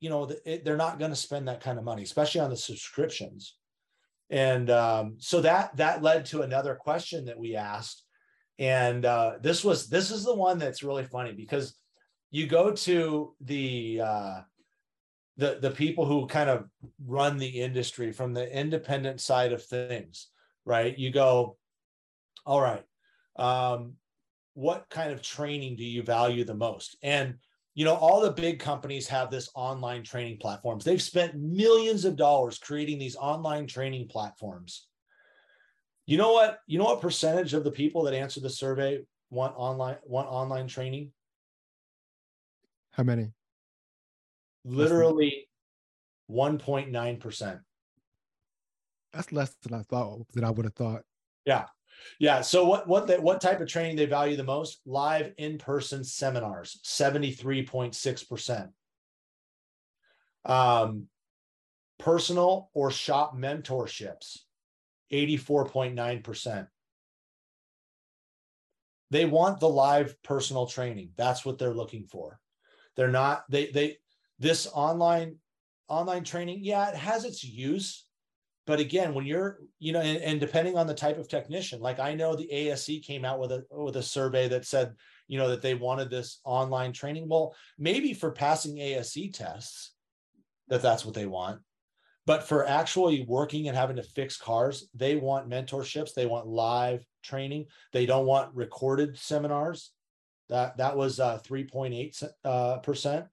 you 0.00 0.10
know, 0.10 0.30
they're 0.44 0.76
not 0.76 0.98
going 0.98 1.12
to 1.12 1.16
spend 1.16 1.48
that 1.48 1.62
kind 1.62 1.78
of 1.78 1.84
money, 1.84 2.02
especially 2.02 2.42
on 2.42 2.50
the 2.50 2.56
subscriptions. 2.56 3.56
And 4.28 4.68
um, 4.68 5.16
so 5.18 5.40
that 5.40 5.76
that 5.76 6.02
led 6.02 6.26
to 6.26 6.42
another 6.42 6.74
question 6.74 7.24
that 7.26 7.38
we 7.38 7.56
asked, 7.56 8.04
and 8.58 9.06
uh, 9.06 9.34
this 9.40 9.64
was 9.64 9.88
this 9.88 10.10
is 10.10 10.24
the 10.24 10.34
one 10.34 10.58
that's 10.58 10.82
really 10.82 11.04
funny 11.04 11.32
because 11.32 11.74
you 12.34 12.48
go 12.48 12.72
to 12.72 13.32
the 13.42 14.00
uh, 14.00 14.40
the 15.36 15.58
the 15.62 15.70
people 15.70 16.04
who 16.04 16.26
kind 16.26 16.50
of 16.50 16.68
run 17.06 17.36
the 17.36 17.60
industry 17.60 18.10
from 18.10 18.34
the 18.34 18.52
independent 18.52 19.20
side 19.20 19.52
of 19.52 19.62
things, 19.62 20.30
right? 20.64 20.98
You 20.98 21.12
go, 21.12 21.56
all 22.44 22.60
right, 22.60 22.82
um, 23.36 23.92
what 24.54 24.86
kind 24.90 25.12
of 25.12 25.22
training 25.22 25.76
do 25.76 25.84
you 25.84 26.02
value 26.02 26.42
the 26.42 26.56
most? 26.56 26.96
And 27.04 27.36
you 27.76 27.84
know, 27.84 27.94
all 27.94 28.20
the 28.20 28.32
big 28.32 28.58
companies 28.58 29.06
have 29.06 29.30
this 29.30 29.48
online 29.54 30.02
training 30.02 30.38
platforms. 30.38 30.82
They've 30.82 31.00
spent 31.00 31.36
millions 31.36 32.04
of 32.04 32.16
dollars 32.16 32.58
creating 32.58 32.98
these 32.98 33.14
online 33.14 33.68
training 33.68 34.08
platforms. 34.08 34.88
You 36.04 36.18
know 36.18 36.32
what? 36.32 36.58
You 36.66 36.78
know 36.78 36.86
what 36.86 37.00
percentage 37.00 37.54
of 37.54 37.62
the 37.62 37.70
people 37.70 38.02
that 38.02 38.14
answer 38.14 38.40
the 38.40 38.50
survey 38.50 39.02
want 39.30 39.54
online 39.56 39.98
want 40.04 40.26
online 40.26 40.66
training? 40.66 41.12
How 42.96 43.02
many? 43.02 43.32
Literally 44.64 45.48
1.9%. 46.30 47.60
That's 49.12 49.32
less 49.32 49.54
than 49.62 49.74
I 49.74 49.82
thought 49.82 50.26
than 50.32 50.44
I 50.44 50.50
would 50.50 50.64
have 50.64 50.74
thought. 50.74 51.02
Yeah. 51.44 51.66
Yeah. 52.18 52.40
So 52.40 52.64
what 52.64 52.88
what 52.88 53.06
the, 53.06 53.20
what 53.20 53.40
type 53.40 53.60
of 53.60 53.68
training 53.68 53.96
they 53.96 54.06
value 54.06 54.36
the 54.36 54.44
most? 54.44 54.80
Live 54.86 55.32
in-person 55.38 56.04
seminars, 56.04 56.80
73.6%. 56.84 58.68
Um, 60.46 61.06
personal 61.98 62.70
or 62.74 62.90
shop 62.90 63.36
mentorships, 63.36 64.38
84.9%. 65.12 66.66
They 69.10 69.24
want 69.24 69.60
the 69.60 69.68
live 69.68 70.20
personal 70.22 70.66
training. 70.66 71.10
That's 71.16 71.44
what 71.44 71.58
they're 71.58 71.74
looking 71.74 72.06
for. 72.06 72.40
They're 72.96 73.08
not 73.08 73.44
they 73.48 73.70
they 73.70 73.98
this 74.38 74.66
online 74.72 75.36
online 75.88 76.24
training, 76.24 76.60
yeah, 76.62 76.88
it 76.88 76.96
has 76.96 77.24
its 77.24 77.44
use. 77.44 78.06
But 78.66 78.80
again, 78.80 79.12
when 79.12 79.26
you're, 79.26 79.58
you 79.78 79.92
know, 79.92 80.00
and, 80.00 80.18
and 80.22 80.40
depending 80.40 80.78
on 80.78 80.86
the 80.86 80.94
type 80.94 81.18
of 81.18 81.28
technician, 81.28 81.80
like 81.80 81.98
I 81.98 82.14
know 82.14 82.34
the 82.34 82.50
ASE 82.50 82.90
came 83.04 83.24
out 83.24 83.38
with 83.38 83.52
a 83.52 83.64
with 83.70 83.96
a 83.96 84.02
survey 84.02 84.48
that 84.48 84.64
said, 84.64 84.94
you 85.28 85.38
know, 85.38 85.50
that 85.50 85.60
they 85.60 85.74
wanted 85.74 86.08
this 86.08 86.40
online 86.44 86.92
training. 86.92 87.28
Well, 87.28 87.54
maybe 87.78 88.14
for 88.14 88.30
passing 88.30 88.78
ASE 88.78 89.30
tests, 89.32 89.92
that 90.68 90.80
that's 90.80 91.04
what 91.04 91.14
they 91.14 91.26
want. 91.26 91.60
But 92.26 92.48
for 92.48 92.66
actually 92.66 93.26
working 93.28 93.68
and 93.68 93.76
having 93.76 93.96
to 93.96 94.02
fix 94.02 94.38
cars, 94.38 94.88
they 94.94 95.16
want 95.16 95.50
mentorships. 95.50 96.14
They 96.14 96.24
want 96.24 96.46
live 96.46 97.04
training. 97.22 97.66
They 97.92 98.06
don't 98.06 98.24
want 98.24 98.54
recorded 98.54 99.18
seminars. 99.18 99.90
That 100.48 100.76
that 100.78 100.96
was 100.96 101.20
uh, 101.20 101.38
3.8 101.46 102.22
uh, 102.44 102.78
percent, 102.78 103.26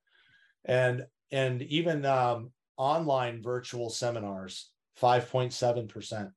and 0.65 1.05
and 1.31 1.61
even 1.63 2.05
um, 2.05 2.51
online 2.77 3.41
virtual 3.41 3.89
seminars 3.89 4.71
5.7 5.01 5.89
percent. 5.89 6.29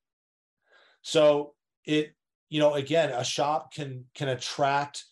So 1.01 1.53
it 1.85 2.13
you 2.49 2.59
know 2.59 2.73
again 2.73 3.11
a 3.11 3.23
shop 3.23 3.73
can 3.73 4.05
can 4.15 4.29
attract 4.29 5.05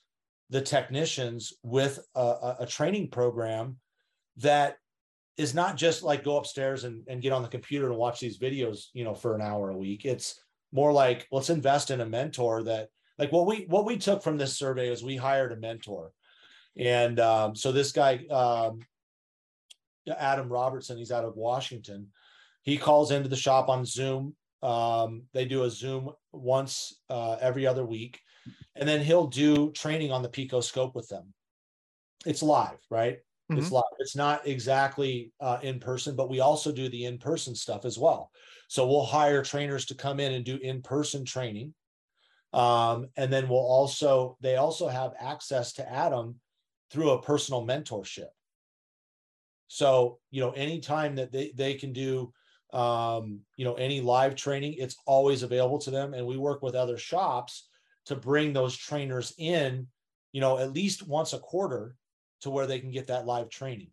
the 0.50 0.62
technicians 0.62 1.54
with 1.64 2.00
a, 2.16 2.56
a 2.60 2.66
training 2.68 3.10
program 3.10 3.78
that 4.38 4.78
is 5.38 5.56
not 5.56 5.78
just 5.78 6.04
like 6.04 6.24
go 6.24 6.38
upstairs 6.38 6.84
and, 6.84 7.04
and 7.08 7.22
get 7.22 7.32
on 7.32 7.42
the 7.42 7.48
computer 7.48 7.88
and 7.90 7.98
watch 7.98 8.20
these 8.20 8.38
videos 8.38 8.86
you 8.94 9.04
know 9.04 9.16
for 9.16 9.36
an 9.36 9.42
hour 9.42 9.72
a 9.72 9.78
week 9.78 10.06
it's 10.06 10.40
more 10.72 10.92
like 10.92 11.28
let's 11.32 11.50
invest 11.50 11.92
in 11.92 12.02
a 12.02 12.06
mentor 12.06 12.64
that 12.64 12.90
like 13.18 13.32
what 13.32 13.46
we 13.46 13.66
what 13.70 13.86
we 13.86 13.98
took 13.98 14.24
from 14.24 14.38
this 14.38 14.58
survey 14.58 14.90
is 14.90 15.04
we 15.04 15.16
hired 15.16 15.52
a 15.52 15.58
mentor 15.58 16.12
and 16.78 17.20
um, 17.20 17.56
so 17.56 17.72
this 17.72 17.92
guy 17.92 18.26
um, 18.30 18.80
adam 20.18 20.50
robertson 20.50 20.98
he's 20.98 21.12
out 21.12 21.26
of 21.26 21.36
washington 21.36 22.08
he 22.64 22.78
calls 22.78 23.12
into 23.12 23.30
the 23.30 23.36
shop 23.36 23.70
on 23.70 23.86
zoom 23.86 24.36
Um, 24.64 25.28
they 25.34 25.44
do 25.44 25.66
a 25.66 25.70
Zoom 25.70 26.12
once 26.32 27.02
uh, 27.10 27.36
every 27.42 27.68
other 27.68 27.86
week, 27.86 28.22
and 28.76 28.88
then 28.88 29.02
he'll 29.04 29.28
do 29.28 29.72
training 29.74 30.14
on 30.14 30.24
the 30.24 30.30
Pico 30.30 30.62
scope 30.62 30.96
with 30.96 31.10
them. 31.10 31.34
It's 32.26 32.42
live, 32.42 32.80
right? 32.90 33.18
Mm-hmm. 33.52 33.60
It's 33.60 33.72
live. 33.72 33.94
It's 34.00 34.16
not 34.16 34.48
exactly 34.48 35.34
uh, 35.42 35.60
in 35.62 35.80
person, 35.82 36.16
but 36.16 36.30
we 36.30 36.40
also 36.40 36.72
do 36.72 36.88
the 36.88 37.04
in 37.04 37.18
person 37.18 37.56
stuff 37.56 37.84
as 37.84 37.98
well. 37.98 38.32
So 38.70 38.88
we'll 38.88 39.04
hire 39.06 39.44
trainers 39.44 39.86
to 39.88 39.96
come 39.96 40.22
in 40.22 40.32
and 40.32 40.46
do 40.46 40.56
in 40.56 40.82
person 40.82 41.26
training. 41.26 41.74
Um, 42.54 43.08
and 43.18 43.34
then 43.34 43.50
we'll 43.50 43.60
also, 43.60 44.38
they 44.42 44.58
also 44.58 44.88
have 44.88 45.14
access 45.20 45.74
to 45.74 45.92
Adam 45.92 46.40
through 46.92 47.12
a 47.12 47.22
personal 47.22 47.66
mentorship. 47.66 48.30
So, 49.68 50.20
you 50.30 50.40
know, 50.40 50.52
anytime 50.52 51.16
that 51.16 51.32
they, 51.32 51.52
they 51.56 51.74
can 51.74 51.94
do, 51.94 52.32
um, 52.72 53.40
you 53.58 53.66
know, 53.66 53.74
any 53.74 54.02
live 54.02 54.36
training, 54.36 54.76
it's 54.78 54.96
always 55.06 55.42
available 55.42 55.80
to 55.80 55.92
them. 55.92 56.14
And 56.14 56.28
we 56.28 56.38
work 56.38 56.62
with 56.62 56.76
other 56.76 56.98
shops 56.98 57.68
to 58.06 58.16
bring 58.16 58.54
those 58.54 58.78
trainers 58.78 59.34
in, 59.38 59.88
you 60.32 60.42
know, 60.42 60.60
at 60.60 60.74
least 60.74 61.08
once 61.08 61.34
a 61.34 61.40
quarter 61.40 61.96
to 62.42 62.50
where 62.50 62.68
they 62.68 62.80
can 62.80 62.92
get 62.92 63.08
that 63.08 63.26
live 63.26 63.50
training. 63.50 63.90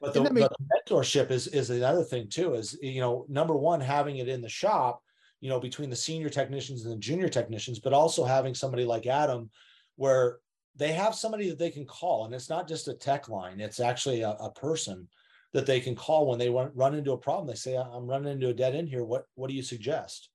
But 0.00 0.14
the, 0.14 0.22
the 0.22 0.48
mentorship 0.88 1.30
is 1.32 1.48
is 1.48 1.70
another 1.70 2.04
thing 2.04 2.28
too. 2.28 2.54
Is 2.54 2.78
you 2.80 3.00
know, 3.00 3.26
number 3.28 3.56
one, 3.56 3.80
having 3.80 4.18
it 4.18 4.28
in 4.28 4.40
the 4.40 4.48
shop, 4.48 5.02
you 5.40 5.48
know, 5.48 5.60
between 5.60 5.90
the 5.90 5.96
senior 5.96 6.28
technicians 6.28 6.84
and 6.84 6.92
the 6.92 6.98
junior 6.98 7.28
technicians, 7.28 7.78
but 7.78 7.92
also 7.92 8.24
having 8.24 8.54
somebody 8.54 8.84
like 8.84 9.06
Adam, 9.06 9.50
where 9.96 10.38
they 10.76 10.92
have 10.92 11.14
somebody 11.14 11.48
that 11.48 11.58
they 11.58 11.70
can 11.70 11.84
call, 11.84 12.24
and 12.24 12.34
it's 12.34 12.50
not 12.50 12.68
just 12.68 12.88
a 12.88 12.94
tech 12.94 13.28
line; 13.28 13.60
it's 13.60 13.80
actually 13.80 14.22
a, 14.22 14.30
a 14.30 14.52
person 14.52 15.08
that 15.52 15.66
they 15.66 15.80
can 15.80 15.94
call 15.94 16.26
when 16.26 16.38
they 16.38 16.50
run, 16.50 16.70
run 16.74 16.94
into 16.94 17.12
a 17.12 17.18
problem. 17.18 17.46
They 17.46 17.54
say, 17.54 17.76
"I'm 17.76 18.06
running 18.06 18.32
into 18.32 18.48
a 18.48 18.54
dead 18.54 18.74
end 18.74 18.88
here. 18.88 19.04
What 19.04 19.24
what 19.34 19.48
do 19.48 19.56
you 19.56 19.62
suggest?" 19.62 20.30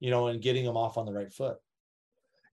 You 0.00 0.10
know, 0.10 0.28
and 0.28 0.42
getting 0.42 0.64
them 0.64 0.76
off 0.76 0.98
on 0.98 1.06
the 1.06 1.12
right 1.12 1.32
foot. 1.32 1.56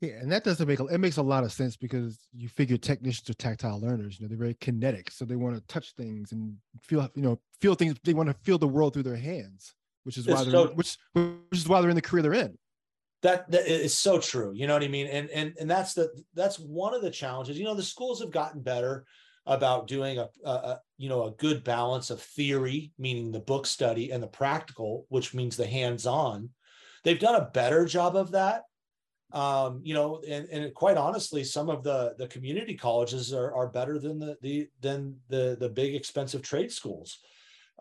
Yeah, 0.03 0.15
and 0.19 0.29
that 0.33 0.43
doesn't 0.43 0.67
make 0.67 0.81
it 0.81 0.97
makes 0.97 1.15
a 1.15 1.23
lot 1.23 1.45
of 1.45 1.53
sense 1.53 1.77
because 1.77 2.27
you 2.33 2.49
figure 2.49 2.75
technicians 2.75 3.29
are 3.29 3.35
tactile 3.35 3.79
learners. 3.79 4.19
You 4.19 4.25
know, 4.25 4.29
they're 4.29 4.37
very 4.37 4.55
kinetic, 4.55 5.09
so 5.09 5.23
they 5.23 5.37
want 5.37 5.55
to 5.55 5.61
touch 5.67 5.93
things 5.93 6.33
and 6.33 6.57
feel, 6.81 7.09
you 7.15 7.21
know, 7.21 7.39
feel 7.61 7.73
things. 7.73 7.95
They 8.03 8.13
want 8.13 8.27
to 8.27 8.35
feel 8.43 8.57
the 8.57 8.67
world 8.67 8.93
through 8.93 9.03
their 9.03 9.15
hands, 9.15 9.75
which 10.03 10.17
is 10.17 10.27
why 10.27 10.43
they're 10.43 10.51
so, 10.51 10.73
which 10.73 10.97
which 11.13 11.59
is 11.59 11.67
why 11.67 11.81
they're 11.81 11.89
in 11.89 11.95
the 11.95 12.01
career 12.01 12.23
they're 12.23 12.33
in. 12.33 12.57
That 13.21 13.49
that 13.51 13.67
is 13.67 13.95
so 13.95 14.19
true. 14.19 14.51
You 14.53 14.67
know 14.67 14.73
what 14.73 14.83
I 14.83 14.87
mean? 14.87 15.07
And 15.07 15.29
and 15.29 15.53
and 15.59 15.69
that's 15.69 15.93
the 15.93 16.09
that's 16.33 16.59
one 16.59 16.93
of 16.93 17.01
the 17.01 17.11
challenges. 17.11 17.57
You 17.57 17.65
know, 17.65 17.75
the 17.75 17.83
schools 17.83 18.21
have 18.21 18.31
gotten 18.31 18.61
better 18.61 19.05
about 19.45 19.87
doing 19.87 20.19
a, 20.19 20.29
a, 20.45 20.51
a 20.51 20.81
you 20.97 21.09
know 21.09 21.25
a 21.25 21.31
good 21.31 21.63
balance 21.63 22.09
of 22.09 22.21
theory, 22.21 22.91
meaning 22.97 23.31
the 23.31 23.39
book 23.39 23.65
study, 23.65 24.11
and 24.11 24.21
the 24.21 24.27
practical, 24.27 25.05
which 25.09 25.33
means 25.33 25.55
the 25.55 25.67
hands-on. 25.67 26.49
They've 27.03 27.19
done 27.19 27.35
a 27.35 27.49
better 27.53 27.85
job 27.85 28.15
of 28.15 28.31
that 28.31 28.63
um, 29.33 29.81
you 29.83 29.95
know, 29.95 30.21
and, 30.27 30.47
and 30.49 30.73
quite 30.75 30.95
honestly, 30.95 31.43
some 31.43 31.69
of 31.69 31.83
the 31.83 32.13
the 32.19 32.27
community 32.27 32.75
colleges 32.75 33.33
are, 33.33 33.53
are 33.53 33.67
better 33.67 33.97
than 33.97 34.19
the 34.19 34.37
the 34.41 34.69
than 34.79 35.17
the 35.27 35.57
the 35.59 35.69
big 35.69 35.95
expensive 35.95 36.43
trade 36.43 36.71
schools 36.71 37.17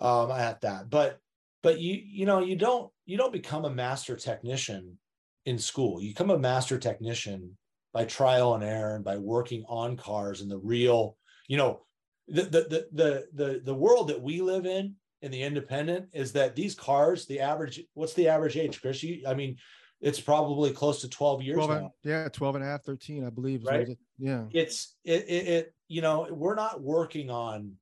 um, 0.01 0.31
at 0.31 0.63
that. 0.63 0.89
But 0.89 1.19
but 1.63 1.81
you 1.81 2.01
you 2.05 2.27
know 2.27 2.41
you 2.41 2.57
don't 2.57 2.91
you 3.07 3.17
don't 3.17 3.33
become 3.33 3.65
a 3.65 3.71
master 3.71 4.17
technician 4.17 4.99
in 5.47 5.59
school. 5.59 6.01
You 6.01 6.11
become 6.11 6.31
a 6.31 6.39
master 6.39 6.79
technician 6.79 7.57
by 7.93 8.05
trial 8.05 8.55
and 8.55 8.65
error 8.65 8.95
and 8.97 9.05
by 9.05 9.19
working 9.19 9.65
on 9.69 9.97
cars 9.97 10.41
and 10.41 10.51
the 10.51 10.59
real 10.59 11.17
you 11.49 11.57
know 11.57 11.83
the 12.29 12.43
the 12.43 12.61
the 12.61 12.87
the 12.93 13.27
the, 13.35 13.61
the 13.65 13.75
world 13.75 14.09
that 14.09 14.21
we 14.21 14.41
live 14.41 14.67
in 14.67 14.95
in 15.21 15.31
the 15.31 15.43
independent 15.43 16.09
is 16.13 16.33
that 16.33 16.57
these 16.57 16.75
cars 16.75 17.27
the 17.27 17.41
average 17.41 17.81
what's 17.95 18.15
the 18.15 18.29
average 18.29 18.57
age 18.57 18.81
chris? 18.81 19.03
You, 19.03 19.23
i 19.27 19.35
mean 19.35 19.57
it's 20.01 20.21
probably 20.21 20.73
close 20.73 21.01
to 21.03 21.09
12 21.09 21.43
years 21.43 21.57
12 21.57 21.71
and, 21.71 21.91
yeah 22.05 22.29
12 22.29 22.57
and 22.57 22.65
a 22.65 22.67
half 22.67 22.83
13 22.85 23.25
i 23.25 23.31
believe 23.31 23.65
right? 23.65 23.89
it, 23.89 23.99
yeah. 24.19 24.45
It's 24.53 24.97
it, 25.05 25.25
it, 25.29 25.49
it 25.49 25.75
you 25.89 26.01
know 26.01 26.27
we're 26.31 26.55
not 26.55 26.81
working 26.81 27.31
on 27.31 27.73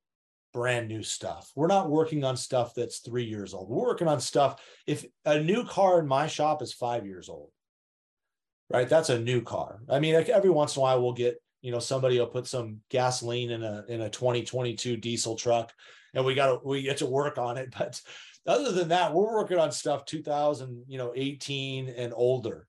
brand 0.53 0.87
new 0.87 1.03
stuff. 1.03 1.51
We're 1.55 1.67
not 1.67 1.89
working 1.89 2.23
on 2.23 2.35
stuff 2.37 2.73
that's 2.75 2.99
three 2.99 3.25
years 3.25 3.53
old. 3.53 3.69
We're 3.69 3.87
working 3.87 4.07
on 4.07 4.19
stuff. 4.19 4.61
If 4.85 5.05
a 5.25 5.39
new 5.39 5.65
car 5.65 5.99
in 5.99 6.07
my 6.07 6.27
shop 6.27 6.61
is 6.61 6.73
five 6.73 7.05
years 7.05 7.29
old 7.29 7.51
right? 8.71 8.87
That's 8.87 9.09
a 9.09 9.19
new 9.19 9.41
car. 9.41 9.81
I 9.89 9.99
mean 9.99 10.15
like 10.15 10.29
every 10.29 10.49
once 10.49 10.75
in 10.75 10.79
a 10.79 10.83
while 10.83 11.01
we'll 11.01 11.13
get 11.13 11.41
you 11.61 11.71
know 11.71 11.79
somebody 11.79 12.19
will 12.19 12.27
put 12.27 12.47
some 12.47 12.79
gasoline 12.89 13.51
in 13.51 13.63
a 13.63 13.83
in 13.87 14.01
a 14.01 14.09
2022 14.09 14.97
diesel 14.97 15.35
truck 15.35 15.71
and 16.13 16.25
we 16.25 16.33
got 16.33 16.47
to 16.47 16.59
we 16.67 16.81
get 16.81 16.97
to 16.97 17.05
work 17.05 17.37
on 17.37 17.57
it. 17.57 17.73
But 17.77 18.01
other 18.47 18.71
than 18.71 18.87
that, 18.87 19.13
we're 19.13 19.35
working 19.35 19.59
on 19.59 19.71
stuff 19.71 20.05
2000, 20.05 20.85
you 20.87 20.97
know, 20.97 21.13
18 21.15 21.89
and 21.89 22.11
older. 22.15 22.67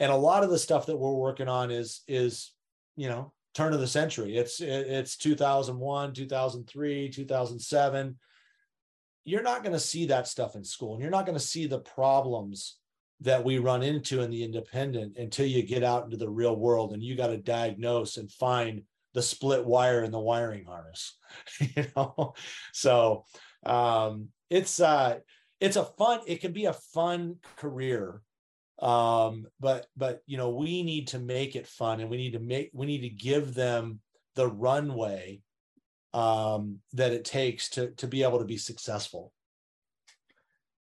And 0.00 0.10
a 0.10 0.16
lot 0.16 0.42
of 0.42 0.50
the 0.50 0.58
stuff 0.58 0.86
that 0.86 0.96
we're 0.96 1.12
working 1.12 1.46
on 1.46 1.70
is 1.70 2.02
is, 2.08 2.52
you 2.96 3.08
know, 3.08 3.32
turn 3.54 3.72
of 3.72 3.80
the 3.80 3.86
century. 3.86 4.36
It's 4.36 4.60
it's 4.60 5.16
2001, 5.16 6.14
2003, 6.14 7.10
2007. 7.10 8.18
You're 9.24 9.42
not 9.42 9.62
going 9.62 9.74
to 9.74 9.80
see 9.80 10.06
that 10.06 10.26
stuff 10.26 10.56
in 10.56 10.64
school, 10.64 10.94
and 10.94 11.02
you're 11.02 11.10
not 11.10 11.26
going 11.26 11.38
to 11.38 11.44
see 11.44 11.66
the 11.66 11.78
problems 11.78 12.78
that 13.22 13.44
we 13.44 13.58
run 13.58 13.82
into 13.82 14.20
in 14.20 14.30
the 14.30 14.42
independent 14.42 15.16
until 15.16 15.46
you 15.46 15.62
get 15.62 15.84
out 15.84 16.04
into 16.04 16.16
the 16.16 16.28
real 16.28 16.56
world 16.56 16.92
and 16.92 17.02
you 17.02 17.16
got 17.16 17.28
to 17.28 17.36
diagnose 17.36 18.16
and 18.16 18.30
find 18.32 18.82
the 19.14 19.22
split 19.22 19.64
wire 19.64 20.02
in 20.02 20.10
the 20.10 20.18
wiring 20.18 20.64
harness 20.64 21.16
you 21.60 21.84
know 21.96 22.34
so 22.72 23.24
um 23.64 24.28
it's 24.50 24.80
uh 24.80 25.16
it's 25.60 25.76
a 25.76 25.84
fun 25.84 26.20
it 26.26 26.40
can 26.40 26.52
be 26.52 26.64
a 26.64 26.72
fun 26.72 27.36
career 27.56 28.20
um 28.82 29.46
but 29.60 29.86
but 29.96 30.22
you 30.26 30.36
know 30.36 30.50
we 30.50 30.82
need 30.82 31.06
to 31.06 31.20
make 31.20 31.54
it 31.54 31.68
fun 31.68 32.00
and 32.00 32.10
we 32.10 32.16
need 32.16 32.32
to 32.32 32.40
make 32.40 32.68
we 32.74 32.84
need 32.84 33.02
to 33.02 33.08
give 33.08 33.54
them 33.54 34.00
the 34.34 34.46
runway 34.46 35.40
um 36.12 36.80
that 36.92 37.12
it 37.12 37.24
takes 37.24 37.68
to 37.70 37.92
to 37.92 38.08
be 38.08 38.22
able 38.22 38.38
to 38.38 38.44
be 38.44 38.58
successful. 38.58 39.32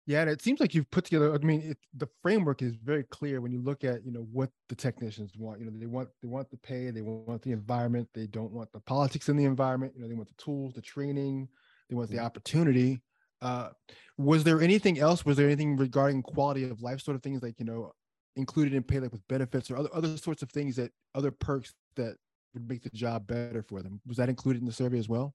Yeah 0.06 0.22
and 0.22 0.30
it 0.30 0.40
seems 0.40 0.60
like 0.60 0.74
you've 0.74 0.90
put 0.90 1.04
together 1.04 1.34
i 1.34 1.38
mean 1.38 1.60
it, 1.60 1.78
the 1.92 2.08
framework 2.22 2.62
is 2.62 2.76
very 2.76 3.02
clear 3.02 3.40
when 3.40 3.52
you 3.52 3.60
look 3.60 3.84
at 3.84 4.06
you 4.06 4.12
know 4.12 4.26
what 4.32 4.48
the 4.68 4.76
technicians 4.76 5.32
want. 5.36 5.58
You 5.58 5.66
know 5.66 5.72
they 5.76 5.86
want 5.86 6.08
they 6.22 6.28
want 6.28 6.48
the 6.50 6.56
pay 6.56 6.90
they 6.90 7.02
want 7.02 7.42
the 7.42 7.52
environment 7.52 8.08
they 8.14 8.28
don't 8.28 8.52
want 8.52 8.72
the 8.72 8.80
politics 8.80 9.28
in 9.28 9.36
the 9.36 9.44
environment. 9.44 9.92
You 9.96 10.02
know 10.02 10.08
they 10.08 10.14
want 10.14 10.28
the 10.28 10.42
tools 10.42 10.72
the 10.72 10.82
training 10.82 11.48
they 11.90 11.96
want 11.96 12.10
the 12.10 12.18
mm-hmm. 12.18 12.26
opportunity 12.26 13.00
uh, 13.42 13.70
was 14.16 14.44
there 14.44 14.60
anything 14.60 14.98
else? 14.98 15.24
Was 15.24 15.36
there 15.36 15.46
anything 15.46 15.76
regarding 15.76 16.22
quality 16.22 16.64
of 16.64 16.82
life 16.82 17.00
sort 17.00 17.14
of 17.14 17.22
things 17.22 17.42
like, 17.42 17.58
you 17.58 17.64
know, 17.64 17.92
included 18.36 18.74
in 18.74 18.82
pay, 18.82 19.00
like 19.00 19.12
with 19.12 19.26
benefits 19.28 19.70
or 19.70 19.76
other, 19.76 19.88
other 19.92 20.16
sorts 20.16 20.42
of 20.42 20.50
things 20.50 20.76
that 20.76 20.90
other 21.14 21.30
perks 21.30 21.74
that 21.96 22.16
would 22.54 22.68
make 22.68 22.82
the 22.82 22.90
job 22.90 23.26
better 23.26 23.62
for 23.62 23.82
them? 23.82 24.00
Was 24.06 24.16
that 24.16 24.28
included 24.28 24.60
in 24.60 24.66
the 24.66 24.72
survey 24.72 24.98
as 24.98 25.08
well? 25.08 25.34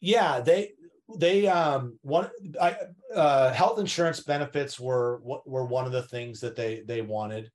Yeah, 0.00 0.40
they, 0.40 0.72
they, 1.16 1.46
um, 1.46 1.98
one, 2.02 2.28
I, 2.60 2.76
uh, 3.14 3.52
health 3.52 3.78
insurance 3.78 4.20
benefits 4.20 4.78
were, 4.78 5.20
were 5.46 5.64
one 5.64 5.86
of 5.86 5.92
the 5.92 6.02
things 6.02 6.40
that 6.40 6.56
they, 6.56 6.82
they 6.86 7.02
wanted. 7.02 7.50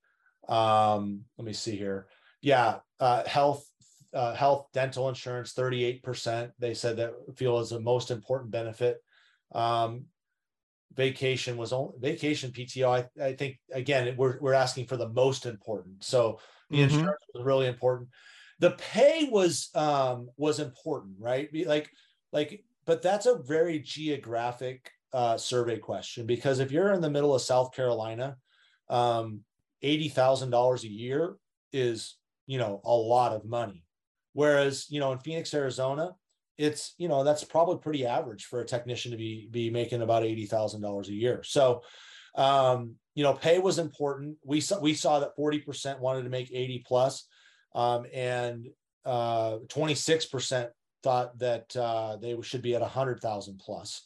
Um, 0.47 1.21
let 1.37 1.45
me 1.45 1.53
see 1.53 1.75
here. 1.75 2.07
Yeah. 2.41 2.79
Uh, 2.99 3.23
health, 3.25 3.65
uh, 4.13 4.33
health 4.33 4.67
dental 4.73 5.09
insurance 5.09 5.53
38% 5.53 6.51
they 6.59 6.73
said 6.73 6.97
that 6.97 7.13
feel 7.35 7.59
is 7.59 7.69
the 7.69 7.79
most 7.79 8.11
important 8.11 8.51
benefit 8.51 9.03
um, 9.53 10.05
vacation 10.95 11.57
was 11.57 11.73
only 11.73 11.93
vacation 11.99 12.51
PTO. 12.51 12.89
I, 12.89 13.23
I 13.23 13.33
think 13.33 13.59
again 13.71 14.15
we're 14.17 14.39
we're 14.39 14.53
asking 14.53 14.87
for 14.87 14.97
the 14.97 15.09
most 15.09 15.45
important. 15.45 16.03
So 16.03 16.39
the 16.69 16.77
mm-hmm. 16.77 16.95
insurance 16.95 17.21
was 17.33 17.45
really 17.45 17.67
important. 17.67 18.09
The 18.59 18.71
pay 18.71 19.27
was 19.29 19.69
um, 19.75 20.29
was 20.37 20.59
important, 20.59 21.15
right? 21.19 21.49
Like 21.65 21.89
like, 22.31 22.63
but 22.85 23.01
that's 23.01 23.25
a 23.25 23.37
very 23.37 23.79
geographic 23.79 24.91
uh, 25.13 25.37
survey 25.37 25.77
question 25.77 26.25
because 26.25 26.59
if 26.59 26.71
you're 26.71 26.93
in 26.93 27.01
the 27.01 27.09
middle 27.09 27.35
of 27.35 27.41
South 27.41 27.73
Carolina, 27.73 28.37
um, 28.89 29.41
eighty 29.81 30.09
thousand 30.09 30.49
dollars 30.49 30.83
a 30.83 30.89
year 30.89 31.35
is 31.71 32.17
you 32.45 32.57
know 32.57 32.81
a 32.85 32.93
lot 32.93 33.33
of 33.33 33.45
money. 33.45 33.83
Whereas 34.33 34.87
you 34.89 34.99
know 34.99 35.11
in 35.11 35.19
Phoenix, 35.19 35.53
Arizona, 35.53 36.11
it's 36.57 36.93
you 36.97 37.07
know 37.07 37.23
that's 37.23 37.43
probably 37.43 37.77
pretty 37.77 38.05
average 38.05 38.45
for 38.45 38.61
a 38.61 38.65
technician 38.65 39.11
to 39.11 39.17
be 39.17 39.47
be 39.51 39.69
making 39.69 40.01
about 40.01 40.23
eighty 40.23 40.45
thousand 40.45 40.81
dollars 40.81 41.09
a 41.09 41.13
year. 41.13 41.43
So, 41.43 41.81
um, 42.35 42.95
you 43.15 43.23
know, 43.23 43.33
pay 43.33 43.59
was 43.59 43.79
important. 43.79 44.37
We 44.43 44.61
saw 44.61 44.79
we 44.79 44.93
saw 44.93 45.19
that 45.19 45.35
forty 45.35 45.59
percent 45.59 45.99
wanted 45.99 46.23
to 46.23 46.29
make 46.29 46.51
eighty 46.51 46.83
plus, 46.85 47.27
um, 47.73 48.05
and 48.13 48.67
uh, 49.05 49.57
twenty 49.67 49.95
six 49.95 50.25
percent 50.25 50.69
thought 51.01 51.37
that 51.39 51.75
uh, 51.75 52.17
they 52.17 52.37
should 52.41 52.61
be 52.61 52.75
at 52.75 52.81
a 52.81 52.87
hundred 52.87 53.19
thousand 53.19 53.59
plus. 53.59 54.05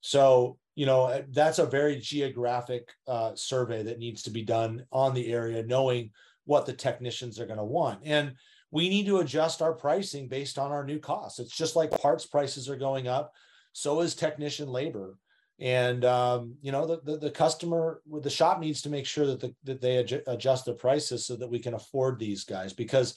So 0.00 0.58
you 0.74 0.86
know 0.86 1.24
that's 1.30 1.58
a 1.58 1.66
very 1.66 1.96
geographic 1.96 2.88
uh, 3.08 3.32
survey 3.34 3.82
that 3.84 3.98
needs 3.98 4.22
to 4.22 4.30
be 4.30 4.42
done 4.42 4.84
on 4.92 5.14
the 5.14 5.32
area, 5.32 5.62
knowing 5.64 6.10
what 6.44 6.66
the 6.66 6.72
technicians 6.72 7.38
are 7.38 7.46
going 7.46 7.58
to 7.58 7.64
want 7.64 8.00
and 8.04 8.34
we 8.72 8.88
need 8.88 9.06
to 9.06 9.18
adjust 9.18 9.62
our 9.62 9.74
pricing 9.74 10.26
based 10.26 10.58
on 10.58 10.72
our 10.72 10.84
new 10.84 10.98
costs. 10.98 11.38
It's 11.38 11.56
just 11.56 11.76
like 11.76 11.90
parts 11.92 12.26
prices 12.26 12.68
are 12.68 12.76
going 12.76 13.06
up, 13.06 13.32
so 13.72 14.00
is 14.00 14.14
technician 14.16 14.68
labor. 14.68 15.16
and 15.60 16.04
um, 16.04 16.56
you 16.62 16.72
know 16.72 16.86
the, 16.86 17.00
the, 17.04 17.18
the 17.18 17.30
customer 17.30 18.02
the 18.20 18.30
shop 18.30 18.58
needs 18.58 18.82
to 18.82 18.90
make 18.90 19.06
sure 19.06 19.26
that 19.26 19.40
the, 19.40 19.54
that 19.64 19.80
they 19.80 19.96
adjust 20.26 20.64
the 20.64 20.72
prices 20.74 21.26
so 21.26 21.36
that 21.36 21.48
we 21.50 21.58
can 21.58 21.74
afford 21.74 22.18
these 22.18 22.44
guys 22.44 22.72
because 22.72 23.16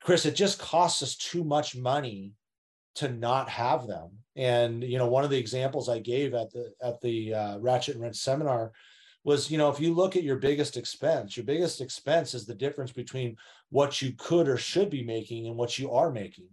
chris 0.00 0.24
it 0.24 0.34
just 0.34 0.58
costs 0.58 1.02
us 1.02 1.16
too 1.16 1.44
much 1.44 1.76
money 1.76 2.32
to 2.94 3.08
not 3.08 3.48
have 3.48 3.86
them 3.86 4.10
and 4.36 4.82
you 4.82 4.98
know 4.98 5.08
one 5.08 5.24
of 5.24 5.30
the 5.30 5.38
examples 5.38 5.88
i 5.88 5.98
gave 5.98 6.32
at 6.34 6.50
the 6.52 6.72
at 6.82 7.00
the 7.00 7.34
uh, 7.34 7.58
ratchet 7.58 7.94
and 7.94 8.02
wrench 8.02 8.16
seminar 8.16 8.72
was 9.28 9.50
you 9.50 9.58
know 9.58 9.68
if 9.68 9.78
you 9.78 9.94
look 9.94 10.16
at 10.16 10.24
your 10.24 10.36
biggest 10.36 10.76
expense 10.76 11.36
your 11.36 11.46
biggest 11.46 11.80
expense 11.80 12.34
is 12.34 12.46
the 12.46 12.54
difference 12.54 12.90
between 12.90 13.36
what 13.70 14.02
you 14.02 14.12
could 14.18 14.48
or 14.48 14.56
should 14.56 14.90
be 14.90 15.04
making 15.04 15.46
and 15.46 15.56
what 15.56 15.78
you 15.78 15.92
are 15.92 16.10
making 16.10 16.48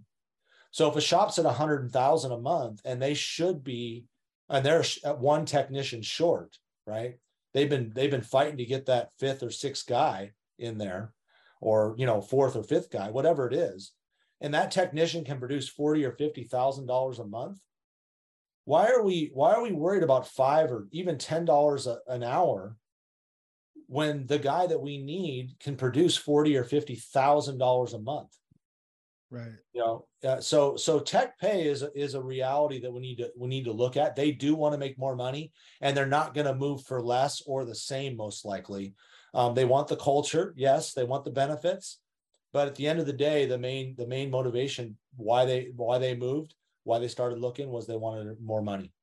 so 0.72 0.90
if 0.90 0.96
a 0.96 1.02
shop's 1.02 1.40
at 1.40 1.46
a 1.46 1.52
hundred 1.52 1.92
thousand 1.92 2.34
a 2.34 2.38
month 2.38 2.82
and 2.86 3.02
they 3.02 3.14
should 3.14 3.64
be 3.64 4.06
and 4.50 4.66
they're 4.66 4.84
at 5.04 5.20
one 5.20 5.46
technician 5.46 6.02
short, 6.02 6.58
right? 6.86 7.16
They've 7.54 7.70
been 7.70 7.92
they've 7.96 8.12
been 8.12 8.22
fighting 8.22 8.58
to 8.58 8.66
get 8.66 8.86
that 8.88 9.12
fifth 9.18 9.42
or 9.42 9.50
sixth 9.50 9.88
guy 9.88 10.34
in 10.60 10.78
there, 10.78 11.14
or 11.62 11.96
you 11.98 12.06
know 12.06 12.22
fourth 12.22 12.56
or 12.56 12.64
fifth 12.64 12.92
guy, 12.92 13.10
whatever 13.10 13.48
it 13.48 13.54
is, 13.54 13.94
and 14.42 14.54
that 14.54 14.72
technician 14.72 15.24
can 15.24 15.40
produce 15.40 15.70
forty 15.70 16.04
or 16.04 16.12
fifty 16.12 16.44
thousand 16.44 16.88
dollars 16.88 17.20
a 17.20 17.26
month. 17.26 17.60
Why 18.66 18.92
are 18.92 19.04
we 19.04 19.32
why 19.34 19.54
are 19.54 19.62
we 19.62 19.72
worried 19.72 20.04
about 20.04 20.28
five 20.28 20.72
or 20.72 20.88
even 20.92 21.18
ten 21.18 21.46
dollars 21.46 21.88
an 22.08 22.24
hour 22.24 22.76
when 23.88 24.26
the 24.26 24.40
guy 24.40 24.66
that 24.66 24.82
we 24.82 24.98
need 24.98 25.56
can 25.60 25.76
produce 25.76 26.18
forty 26.18 26.58
or 26.58 26.64
fifty 26.64 26.96
thousand 26.96 27.60
dollars 27.60 27.94
a 27.94 28.00
month? 28.00 28.36
Right. 29.30 29.54
You 29.74 29.82
know, 29.82 30.08
uh, 30.24 30.40
so 30.40 30.76
so 30.78 31.00
tech 31.00 31.38
pay 31.40 31.68
is 31.68 31.84
is 31.96 32.16
a 32.16 32.22
reality 32.22 32.80
that 32.82 32.92
we 32.92 33.02
need 33.02 33.18
to 33.18 33.32
we 33.38 33.48
need 33.48 33.66
to 33.66 33.72
look 33.72 33.98
at. 33.98 34.16
They 34.16 34.32
do 34.32 34.56
want 34.56 34.74
to 34.74 34.80
make 34.80 34.98
more 34.98 35.16
money, 35.16 35.52
and 35.82 35.96
they're 35.96 36.06
not 36.06 36.34
going 36.34 36.48
to 36.48 36.56
move 36.56 36.84
for 36.84 37.04
less 37.04 37.42
or 37.46 37.66
the 37.66 37.76
same, 37.76 38.18
most 38.18 38.46
likely. 38.46 38.94
Um, 39.34 39.54
they 39.54 39.66
want 39.66 39.88
the 39.88 39.98
culture, 39.98 40.54
yes. 40.56 40.94
They 40.94 41.04
want 41.04 41.26
the 41.26 41.32
benefits, 41.32 42.00
but 42.54 42.68
at 42.68 42.76
the 42.76 42.88
end 42.88 43.00
of 43.00 43.06
the 43.06 43.14
day, 43.14 43.46
the 43.46 43.58
main 43.58 43.96
the 43.98 44.08
main 44.08 44.32
motivation 44.32 44.98
why 45.18 45.46
they 45.46 45.72
why 45.76 45.98
they 45.98 46.16
moved, 46.16 46.56
why 46.86 47.00
they 47.00 47.10
started 47.10 47.40
looking 47.40 47.70
was 47.70 47.86
they 47.86 47.98
wanted 47.98 48.40
more 48.42 48.62
money. 48.62 48.94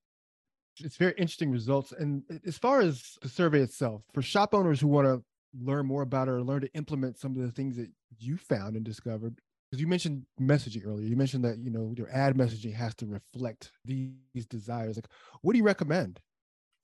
It's 0.81 0.97
very 0.97 1.13
interesting 1.13 1.51
results. 1.51 1.93
And 1.93 2.23
as 2.47 2.57
far 2.57 2.81
as 2.81 3.19
the 3.21 3.29
survey 3.29 3.61
itself, 3.61 4.03
for 4.15 4.23
shop 4.23 4.55
owners 4.55 4.81
who 4.81 4.89
want 4.89 5.07
to 5.07 5.23
learn 5.63 5.85
more 5.85 6.01
about 6.01 6.29
it 6.29 6.31
or 6.31 6.43
learn 6.43 6.63
to 6.63 6.73
implement 6.73 7.19
some 7.19 7.37
of 7.37 7.43
the 7.43 7.53
things 7.53 7.77
that 7.77 7.91
you 8.19 8.39
found 8.39 8.75
and 8.75 8.85
discovered, 8.85 9.39
because 9.73 9.81
you 9.81 9.89
mentioned 9.89 10.25
messaging 10.39 10.87
earlier 10.87 11.07
you 11.07 11.17
mentioned 11.17 11.43
that 11.43 11.59
you 11.59 11.71
know 11.71 11.95
your 11.97 12.09
ad 12.13 12.37
messaging 12.37 12.75
has 12.75 12.95
to 12.95 13.07
reflect 13.07 13.73
these 13.87 14.47
desires 14.51 14.97
like 14.97 15.07
what 15.41 15.53
do 15.53 15.59
you 15.59 15.65
recommend 15.65 16.21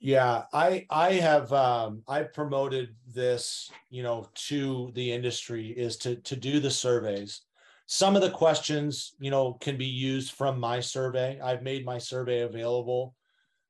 yeah 0.01 0.45
i 0.55 0.87
i 0.89 1.13
have 1.13 1.53
um 1.53 2.03
i 2.09 2.23
promoted 2.23 2.95
this 3.15 3.71
you 3.91 4.03
know 4.03 4.27
to 4.35 4.91
the 4.95 5.13
industry 5.13 5.69
is 5.69 5.99
to 5.99 6.17
to 6.17 6.35
do 6.35 6.61
the 6.61 6.71
surveys 6.71 7.43
some 7.89 8.15
of 8.15 8.23
the 8.23 8.31
questions 8.31 9.15
you 9.19 9.31
know 9.31 9.55
can 9.55 9.77
be 9.77 9.87
used 9.87 10.33
from 10.33 10.61
my 10.61 10.79
survey. 10.81 11.41
I've 11.43 11.63
made 11.63 11.85
my 11.85 11.99
survey 11.99 12.43
available 12.43 13.15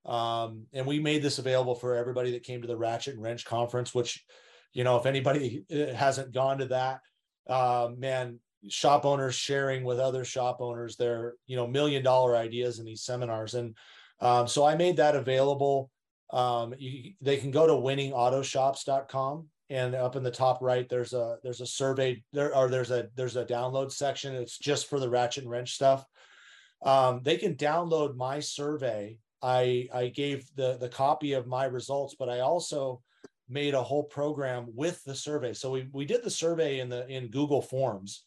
um 0.07 0.65
and 0.73 0.87
we 0.87 1.01
made 1.01 1.23
this 1.23 1.41
available 1.41 1.75
for 1.75 1.97
everybody 1.97 2.31
that 2.31 2.45
came 2.45 2.63
to 2.63 2.69
the 2.69 2.77
ratchet 2.77 3.15
and 3.15 3.23
wrench 3.23 3.45
conference 3.45 3.93
which 3.93 4.25
you 4.73 4.85
know 4.85 4.97
if 4.97 5.07
anybody 5.07 5.65
uh, 5.73 5.93
hasn't 5.93 6.33
gone 6.33 6.59
to 6.59 6.67
that 6.67 7.01
uh, 7.49 7.89
man 7.99 8.39
shop 8.69 9.05
owners 9.05 9.35
sharing 9.35 9.85
with 9.85 9.99
other 9.99 10.25
shop 10.25 10.59
owners 10.61 10.97
their 10.97 11.35
you 11.47 11.57
know 11.57 11.67
million 11.67 12.03
dollar 12.03 12.37
ideas 12.37 12.79
in 12.79 12.85
these 12.85 13.03
seminars. 13.03 13.55
And 13.55 13.77
um, 14.21 14.49
so 14.49 14.65
i 14.65 14.75
made 14.75 14.97
that 14.97 15.15
available. 15.15 15.91
Um, 16.33 16.75
you, 16.79 17.13
they 17.21 17.37
can 17.37 17.51
go 17.51 17.67
to 17.67 17.73
winningautoshops.com 17.73 19.47
and 19.71 19.95
up 19.95 20.17
in 20.17 20.23
the 20.23 20.31
top 20.31 20.63
right 20.63 20.89
there's 20.89 21.13
a 21.13 21.37
there's 21.43 21.61
a 21.61 21.67
survey 21.67 22.23
there 22.33 22.55
or 22.55 22.69
there's 22.69 22.91
a 22.91 23.09
there's 23.15 23.37
a 23.37 23.45
download 23.45 23.93
section. 23.93 24.35
It's 24.35 24.59
just 24.59 24.89
for 24.89 24.99
the 24.99 25.11
ratchet 25.11 25.45
and 25.45 25.51
wrench 25.51 25.75
stuff. 25.75 26.05
Um, 26.83 27.21
they 27.23 27.37
can 27.37 27.55
download 27.55 28.17
my 28.17 28.41
survey. 28.41 29.19
I 29.43 29.89
i 29.93 30.09
gave 30.09 30.49
the 30.57 30.79
the 30.79 30.89
copy 30.89 31.35
of 31.35 31.47
my 31.47 31.65
results 31.65 32.17
but 32.19 32.29
i 32.29 32.41
also 32.41 33.01
made 33.49 33.73
a 33.73 33.83
whole 33.83 34.03
program 34.05 34.67
with 34.75 35.03
the 35.05 35.15
survey. 35.15 35.55
So 35.55 35.71
we, 35.71 35.89
we 35.93 36.05
did 36.05 36.23
the 36.23 36.31
survey 36.31 36.81
in 36.81 36.89
the 36.89 37.07
in 37.09 37.29
google 37.29 37.63
forms 37.63 38.25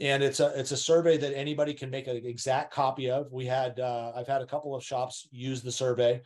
and 0.00 0.22
it's 0.22 0.40
a 0.40 0.58
it's 0.58 0.72
a 0.72 0.76
survey 0.76 1.16
that 1.16 1.36
anybody 1.36 1.74
can 1.74 1.90
make 1.90 2.06
an 2.06 2.16
exact 2.24 2.72
copy 2.72 3.10
of. 3.10 3.30
We 3.30 3.46
had 3.46 3.78
uh, 3.78 4.12
I've 4.16 4.26
had 4.26 4.42
a 4.42 4.46
couple 4.46 4.74
of 4.74 4.82
shops 4.82 5.28
use 5.30 5.62
the 5.62 5.72
survey, 5.72 6.22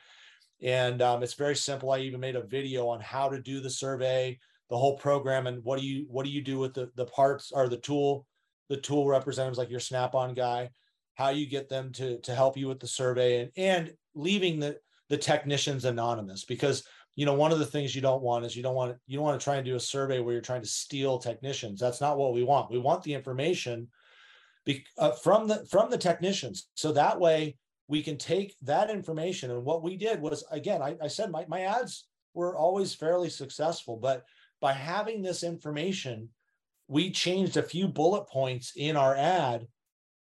and 0.62 1.02
um, 1.02 1.22
it's 1.22 1.34
very 1.34 1.56
simple. 1.56 1.90
I 1.90 1.98
even 1.98 2.20
made 2.20 2.36
a 2.36 2.42
video 2.42 2.88
on 2.88 3.00
how 3.00 3.28
to 3.28 3.40
do 3.40 3.60
the 3.60 3.70
survey, 3.70 4.38
the 4.70 4.76
whole 4.76 4.96
program, 4.96 5.46
and 5.46 5.62
what 5.64 5.78
do 5.78 5.86
you 5.86 6.06
what 6.08 6.24
do 6.24 6.30
you 6.30 6.42
do 6.42 6.58
with 6.58 6.74
the 6.74 6.90
the 6.96 7.06
parts 7.06 7.52
or 7.52 7.68
the 7.68 7.76
tool, 7.76 8.26
the 8.68 8.76
tool 8.76 9.06
representatives 9.06 9.58
like 9.58 9.70
your 9.70 9.80
Snap-on 9.80 10.34
guy, 10.34 10.70
how 11.14 11.28
you 11.28 11.46
get 11.46 11.68
them 11.68 11.92
to 11.92 12.18
to 12.20 12.34
help 12.34 12.56
you 12.56 12.68
with 12.68 12.80
the 12.80 12.86
survey, 12.86 13.42
and 13.42 13.50
and 13.56 13.92
leaving 14.14 14.58
the 14.58 14.78
the 15.08 15.16
technicians 15.16 15.84
anonymous 15.84 16.44
because 16.44 16.84
you 17.14 17.26
know 17.26 17.34
one 17.34 17.52
of 17.52 17.58
the 17.58 17.66
things 17.66 17.94
you 17.94 18.02
don't 18.02 18.22
want 18.22 18.44
is 18.44 18.56
you 18.56 18.62
don't 18.62 18.74
want 18.74 18.96
you 19.06 19.16
don't 19.16 19.24
want 19.24 19.38
to 19.38 19.44
try 19.44 19.56
and 19.56 19.64
do 19.64 19.76
a 19.76 19.80
survey 19.80 20.20
where 20.20 20.32
you're 20.32 20.42
trying 20.42 20.62
to 20.62 20.68
steal 20.68 21.18
technicians. 21.18 21.80
That's 21.80 22.00
not 22.00 22.18
what 22.18 22.34
we 22.34 22.42
want. 22.42 22.70
We 22.70 22.78
want 22.78 23.02
the 23.02 23.14
information 23.14 23.88
be, 24.64 24.84
uh, 24.98 25.12
from 25.12 25.48
the 25.48 25.64
from 25.66 25.90
the 25.90 25.98
technicians. 25.98 26.68
So 26.74 26.92
that 26.92 27.20
way 27.20 27.56
we 27.88 28.02
can 28.02 28.16
take 28.16 28.54
that 28.62 28.90
information 28.90 29.50
and 29.50 29.64
what 29.64 29.82
we 29.82 29.96
did 29.96 30.20
was 30.20 30.44
again 30.50 30.82
i, 30.82 30.96
I 31.02 31.08
said 31.08 31.30
my, 31.30 31.44
my 31.48 31.62
ads 31.62 32.06
were 32.34 32.56
always 32.56 32.94
fairly 32.94 33.30
successful 33.30 33.96
but 33.96 34.24
by 34.60 34.72
having 34.72 35.22
this 35.22 35.42
information 35.42 36.28
we 36.88 37.10
changed 37.10 37.56
a 37.56 37.62
few 37.62 37.88
bullet 37.88 38.28
points 38.28 38.72
in 38.76 38.96
our 38.96 39.14
ad 39.14 39.66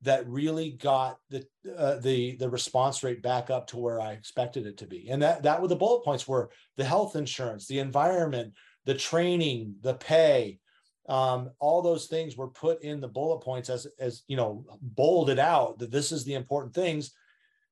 that 0.02 0.28
really 0.28 0.72
got 0.72 1.18
the 1.30 1.46
uh, 1.76 1.96
the 2.00 2.36
the 2.36 2.50
response 2.50 3.04
rate 3.04 3.22
back 3.22 3.50
up 3.50 3.68
to 3.68 3.78
where 3.78 4.00
I 4.00 4.12
expected 4.12 4.68
it 4.68 4.78
to 4.78 4.88
be. 4.88 5.10
And 5.10 5.22
that 5.22 5.44
that 5.44 5.62
were 5.62 5.68
the 5.68 5.76
bullet 5.76 6.04
points 6.04 6.28
were 6.28 6.50
the 6.76 6.86
health 6.86 7.16
insurance, 7.16 7.68
the 7.68 7.80
environment, 7.80 8.54
the 8.86 8.94
training, 8.94 9.76
the 9.82 9.96
pay, 9.96 10.60
um, 11.10 11.52
all 11.60 11.82
those 11.82 12.08
things 12.08 12.38
were 12.38 12.50
put 12.50 12.84
in 12.84 13.00
the 13.00 13.08
bullet 13.08 13.40
points 13.40 13.70
as 13.70 13.88
as 14.00 14.24
you 14.28 14.38
know 14.38 14.66
bolded 14.82 15.40
out 15.40 15.80
that 15.80 15.92
this 15.92 16.12
is 16.12 16.24
the 16.24 16.36
important 16.36 16.74
things. 16.74 17.12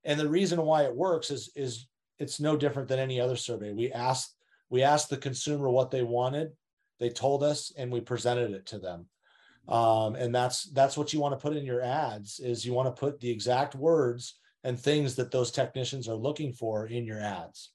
And 0.06 0.20
the 0.20 0.30
reason 0.30 0.62
why 0.62 0.84
it 0.84 0.96
works 0.96 1.32
is 1.32 1.52
is 1.56 1.88
it's 2.20 2.40
no 2.40 2.56
different 2.56 2.88
than 2.88 3.00
any 3.00 3.20
other 3.20 3.36
survey. 3.36 3.74
We 3.74 3.92
asked 3.92 4.36
we 4.70 4.84
asked 4.84 5.10
the 5.10 5.18
consumer 5.18 5.70
what 5.70 5.92
they 5.92 6.04
wanted, 6.04 6.52
they 7.00 7.10
told 7.10 7.44
us, 7.44 7.74
and 7.78 7.92
we 7.92 8.02
presented 8.02 8.52
it 8.52 8.66
to 8.68 8.80
them. 8.80 9.08
Um, 9.68 10.16
and 10.16 10.34
that's 10.34 10.66
that's 10.72 10.98
what 10.98 11.12
you 11.12 11.20
want 11.20 11.34
to 11.34 11.42
put 11.42 11.58
in 11.58 11.66
your 11.66 11.82
ads 11.82 12.40
is 12.40 12.66
you 12.66 12.74
want 12.74 12.96
to 12.96 13.00
put 13.00 13.20
the 13.20 13.30
exact 13.30 13.76
words 13.76 14.36
and 14.64 14.80
things 14.80 15.16
that 15.16 15.32
those 15.32 15.52
technicians 15.52 16.08
are 16.08 16.16
looking 16.16 16.54
for 16.54 16.88
in 16.88 17.06
your 17.06 17.20
ads. 17.20 17.72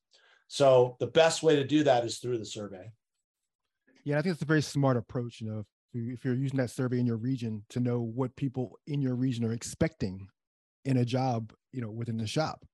So 0.46 0.96
the 1.00 1.06
best 1.06 1.42
way 1.42 1.56
to 1.56 1.64
do 1.64 1.84
that 1.84 2.04
is 2.04 2.18
through 2.18 2.38
the 2.38 2.44
survey. 2.44 2.90
Yeah 4.04 4.18
i 4.18 4.22
think 4.22 4.32
it's 4.32 4.42
a 4.42 4.46
very 4.46 4.62
smart 4.62 4.96
approach 4.96 5.40
you 5.40 5.48
know 5.48 5.64
if 5.92 6.24
you're 6.24 6.34
using 6.34 6.58
that 6.58 6.70
survey 6.70 7.00
in 7.00 7.06
your 7.06 7.16
region 7.16 7.64
to 7.68 7.80
know 7.80 8.00
what 8.00 8.34
people 8.36 8.78
in 8.86 9.02
your 9.02 9.14
region 9.14 9.44
are 9.44 9.52
expecting 9.52 10.28
in 10.84 10.96
a 10.96 11.04
job 11.04 11.52
you 11.72 11.80
know 11.80 11.90
within 11.90 12.16
the 12.16 12.26
shop. 12.26 12.64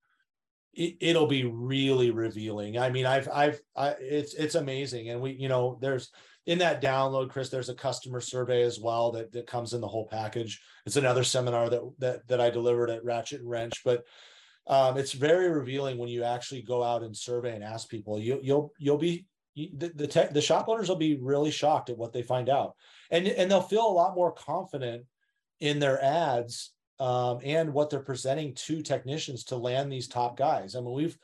It, 0.73 1.15
will 1.15 1.25
be 1.25 1.43
really 1.43 2.11
revealing. 2.11 2.77
I 2.77 2.91
mean 2.91 3.05
i've 3.05 3.27
i've 3.33 3.59
I, 3.75 3.95
it's 3.99 4.35
it's 4.35 4.55
amazing. 4.55 5.09
And 5.09 5.21
we 5.21 5.31
you 5.31 5.49
know 5.49 5.77
there's 5.81 6.11
in 6.45 6.59
that 6.59 6.81
download, 6.81 7.29
Chris, 7.29 7.49
there's 7.49 7.69
a 7.69 7.75
customer 7.75 8.21
survey 8.21 8.61
as 8.61 8.79
well 8.79 9.11
that, 9.11 9.33
that 9.33 9.47
comes 9.47 9.73
in 9.73 9.81
the 9.81 9.87
whole 9.87 10.07
package. 10.07 10.61
It's 10.85 10.95
another 10.95 11.23
seminar 11.23 11.69
that 11.69 11.81
that 11.99 12.27
that 12.27 12.41
I 12.41 12.49
delivered 12.49 12.89
at 12.89 13.03
Ratchet 13.03 13.41
and 13.41 13.49
Wrench, 13.49 13.81
but 13.83 14.03
um, 14.67 14.97
it's 14.97 15.13
very 15.13 15.49
revealing 15.49 15.97
when 15.97 16.09
you 16.09 16.23
actually 16.23 16.61
go 16.61 16.83
out 16.83 17.03
and 17.03 17.15
survey 17.15 17.55
and 17.55 17.63
ask 17.63 17.89
people. 17.89 18.19
You, 18.19 18.39
you'll 18.41 18.71
you'll 18.77 18.97
be 18.97 19.25
the 19.55 19.91
the, 19.95 20.07
tech, 20.07 20.33
the 20.33 20.41
shop 20.41 20.67
owners 20.67 20.89
will 20.89 20.95
be 20.95 21.17
really 21.19 21.51
shocked 21.51 21.89
at 21.89 21.97
what 21.97 22.13
they 22.13 22.21
find 22.21 22.49
out, 22.49 22.75
and 23.11 23.27
and 23.27 23.49
they'll 23.49 23.61
feel 23.61 23.87
a 23.87 23.89
lot 23.89 24.15
more 24.15 24.31
confident 24.31 25.05
in 25.59 25.79
their 25.79 26.01
ads 26.03 26.71
um, 26.99 27.39
and 27.43 27.73
what 27.73 27.89
they're 27.89 27.99
presenting 27.99 28.53
to 28.55 28.81
technicians 28.81 29.43
to 29.45 29.55
land 29.55 29.91
these 29.91 30.07
top 30.07 30.37
guys. 30.37 30.75
I 30.75 30.79
mean, 30.79 30.93
we've 30.93 31.17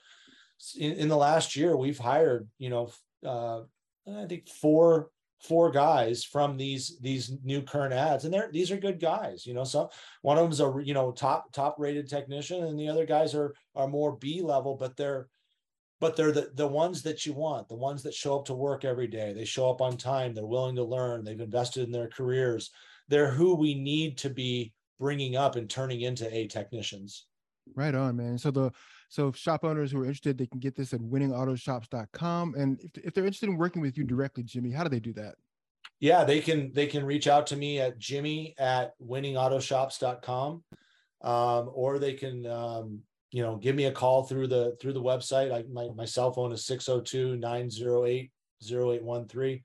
in, 0.77 0.93
in 0.93 1.07
the 1.07 1.17
last 1.17 1.55
year 1.55 1.75
we've 1.75 1.97
hired 1.97 2.47
you 2.57 2.69
know 2.69 2.91
uh, 3.25 3.62
I 4.07 4.25
think 4.27 4.47
four 4.47 5.09
four 5.41 5.71
guys 5.71 6.23
from 6.23 6.55
these 6.55 6.97
these 7.01 7.33
new 7.43 7.62
current 7.62 7.93
ads 7.93 8.23
and 8.23 8.33
they're 8.33 8.49
these 8.51 8.71
are 8.71 8.77
good 8.77 8.99
guys 8.99 9.45
you 9.45 9.53
know 9.53 9.65
so 9.65 9.89
one 10.21 10.38
of 10.38 10.43
them's 10.43 10.62
a 10.62 10.73
you 10.83 10.93
know 10.93 11.12
top 11.12 11.51
top 11.51 11.75
rated 11.77 12.07
technician 12.07 12.63
and 12.63 12.79
the 12.79 12.88
other 12.88 13.05
guys 13.05 13.36
are 13.36 13.53
are 13.75 13.88
more 13.88 14.15
b 14.15 14.41
level 14.41 14.75
but 14.75 14.95
they're 14.95 15.27
but 15.99 16.15
they're 16.15 16.31
the, 16.31 16.51
the 16.55 16.67
ones 16.67 17.01
that 17.03 17.25
you 17.25 17.33
want 17.33 17.67
the 17.67 17.75
ones 17.75 18.03
that 18.03 18.13
show 18.13 18.38
up 18.38 18.45
to 18.45 18.53
work 18.53 18.83
every 18.83 19.07
day. 19.07 19.31
They 19.31 19.45
show 19.45 19.69
up 19.69 19.79
on 19.79 19.95
time. 19.95 20.33
They're 20.33 20.45
willing 20.45 20.75
to 20.75 20.83
learn. 20.83 21.23
They've 21.23 21.39
invested 21.39 21.86
in 21.86 21.93
their 21.93 22.09
careers. 22.09 22.71
They're 23.07 23.31
who 23.31 23.55
we 23.55 23.73
need 23.73 24.17
to 24.17 24.29
be 24.29 24.73
bringing 25.03 25.35
up 25.35 25.57
and 25.57 25.69
turning 25.69 26.01
into 26.01 26.33
a 26.33 26.47
technicians 26.47 27.25
Right 27.75 27.95
on, 27.95 28.17
man. 28.17 28.37
So 28.37 28.51
the 28.51 28.71
so 29.09 29.31
shop 29.31 29.63
owners 29.63 29.91
who 29.91 29.99
are 29.99 30.05
interested, 30.05 30.37
they 30.37 30.47
can 30.47 30.59
get 30.59 30.75
this 30.75 30.93
at 30.93 30.99
winningautoshops.com. 30.99 32.55
And 32.55 32.79
if, 32.81 33.05
if 33.05 33.13
they're 33.13 33.25
interested 33.25 33.49
in 33.49 33.57
working 33.57 33.81
with 33.81 33.97
you 33.97 34.03
directly, 34.03 34.43
Jimmy, 34.43 34.71
how 34.71 34.83
do 34.83 34.89
they 34.89 34.99
do 34.99 35.13
that? 35.13 35.35
Yeah, 35.99 36.23
they 36.23 36.39
can 36.39 36.71
they 36.73 36.87
can 36.87 37.05
reach 37.05 37.27
out 37.27 37.47
to 37.47 37.55
me 37.55 37.79
at 37.79 37.97
Jimmy 37.97 38.53
at 38.57 38.93
winningautoshops.com. 38.99 40.63
Um, 41.21 41.69
or 41.73 41.99
they 41.99 42.13
can 42.13 42.45
um, 42.45 42.99
you 43.31 43.43
know 43.43 43.55
give 43.55 43.75
me 43.75 43.85
a 43.85 43.91
call 43.91 44.23
through 44.23 44.47
the 44.47 44.75
through 44.81 44.93
the 44.93 45.01
website. 45.01 45.53
I 45.53 45.63
my, 45.71 45.89
my 45.95 46.05
cell 46.05 46.33
phone 46.33 46.51
is 46.51 46.67
602-908-0813 46.67 49.63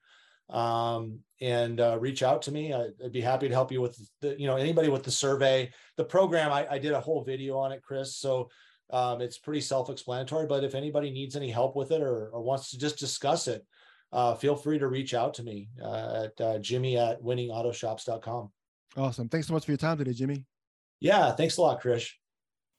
um, 0.51 1.21
and 1.41 1.81
uh, 1.81 1.99
reach 2.01 2.23
out 2.23 2.43
to 2.43 2.53
me. 2.53 2.73
I, 2.73 2.89
would 3.01 3.13
be 3.13 3.21
happy 3.21 3.49
to 3.49 3.55
help 3.55 3.71
you 3.71 3.81
with 3.81 3.99
the, 4.21 4.39
you 4.39 4.47
know, 4.47 4.57
anybody 4.57 4.89
with 4.89 5.03
the 5.03 5.11
survey. 5.11 5.71
The 5.97 6.05
program, 6.05 6.53
I, 6.53 6.67
I 6.71 6.79
did 6.79 6.93
a 6.93 7.01
whole 7.01 7.23
video 7.23 7.59
on 7.59 7.73
it, 7.73 7.83
Chris. 7.83 8.17
So 8.17 8.49
um, 8.91 9.21
it's 9.21 9.39
pretty 9.39 9.61
self-explanatory. 9.61 10.47
But 10.47 10.65
if 10.65 10.75
anybody 10.75 11.11
needs 11.11 11.37
any 11.37 11.51
help 11.51 11.77
with 11.77 11.93
it 11.93 12.01
or, 12.01 12.29
or 12.29 12.43
wants 12.43 12.71
to 12.71 12.79
just 12.79 12.99
discuss 12.99 13.49
it, 13.49 13.65
uh, 14.13 14.35
feel 14.35 14.57
free 14.57 14.79
to 14.79 14.89
reach 14.89 15.15
out 15.15 15.35
to 15.35 15.43
me 15.43 15.69
uh, 15.83 16.27
at 16.27 16.41
uh, 16.41 16.59
Jimmy 16.59 16.97
at 16.97 17.23
winningautoshops.com. 17.23 18.51
Awesome. 18.97 19.29
Thanks 19.29 19.47
so 19.47 19.55
much 19.55 19.65
for 19.65 19.71
your 19.71 19.79
time 19.79 19.99
today, 19.99 20.13
Jimmy. 20.13 20.45
Yeah, 21.01 21.33
thanks 21.33 21.59
a 21.59 21.63
lot, 21.63 21.81
Chris. 21.81 22.11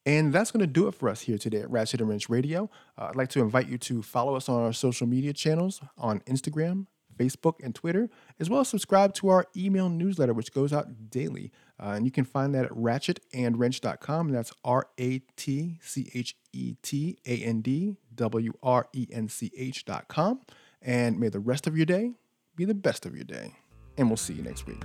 And 0.06 0.34
that's 0.34 0.52
going 0.52 0.62
to 0.62 0.68
do 0.68 0.88
it 0.88 0.96
for 0.96 1.10
us 1.10 1.22
here 1.22 1.38
today 1.38 1.60
at 1.60 1.70
Ratchet 1.70 2.00
and 2.02 2.10
Wrench 2.10 2.30
Radio. 2.30 2.70
Uh, 2.98 3.06
I'd 3.10 3.16
like 3.16 3.30
to 3.30 3.42
invite 3.42 3.68
you 3.68 3.78
to 3.78 4.02
follow 4.02 4.36
us 4.36 4.50
on 4.50 4.62
our 4.62 4.74
social 4.74 5.06
media 5.06 5.34
channels 5.34 5.82
on 5.98 6.22
Instagram, 6.22 6.88
Facebook, 7.20 7.56
and 7.64 7.76
Twitter, 7.76 8.10
as 8.40 8.50
well 8.50 8.62
as 8.62 8.70
subscribe 8.70 9.14
to 9.16 9.30
our 9.30 9.46
email 9.56 9.90
newsletter, 9.90 10.34
which 10.34 10.54
goes 10.54 10.72
out 10.72 11.10
daily. 11.10 11.52
Uh, 11.80 11.94
and 11.96 12.06
you 12.06 12.12
can 12.12 12.26
find 12.26 12.54
that 12.56 12.66
at 12.66 12.72
ratchetandwrench.com. 12.72 14.28
And 14.28 14.36
that's 14.36 14.54
R 14.64 14.88
A 14.98 15.20
T 15.36 15.78
C 15.82 16.10
H 16.14 16.36
E 16.54 16.76
T 16.82 17.18
A 17.26 17.38
N 17.38 17.62
D 17.62 17.96
W 18.16 18.54
R 18.64 18.88
E 18.94 19.08
N 19.12 19.28
C 19.28 19.52
H.com. 19.56 20.42
And 20.82 21.20
may 21.20 21.30
the 21.30 21.40
rest 21.40 21.68
of 21.68 21.76
your 21.76 21.86
day 21.86 22.14
be 22.56 22.66
the 22.66 22.74
best 22.74 23.06
of 23.06 23.16
your 23.16 23.26
day. 23.26 23.54
And 23.98 24.08
we'll 24.08 24.18
see 24.18 24.34
you 24.34 24.44
next 24.44 24.66
week. 24.66 24.84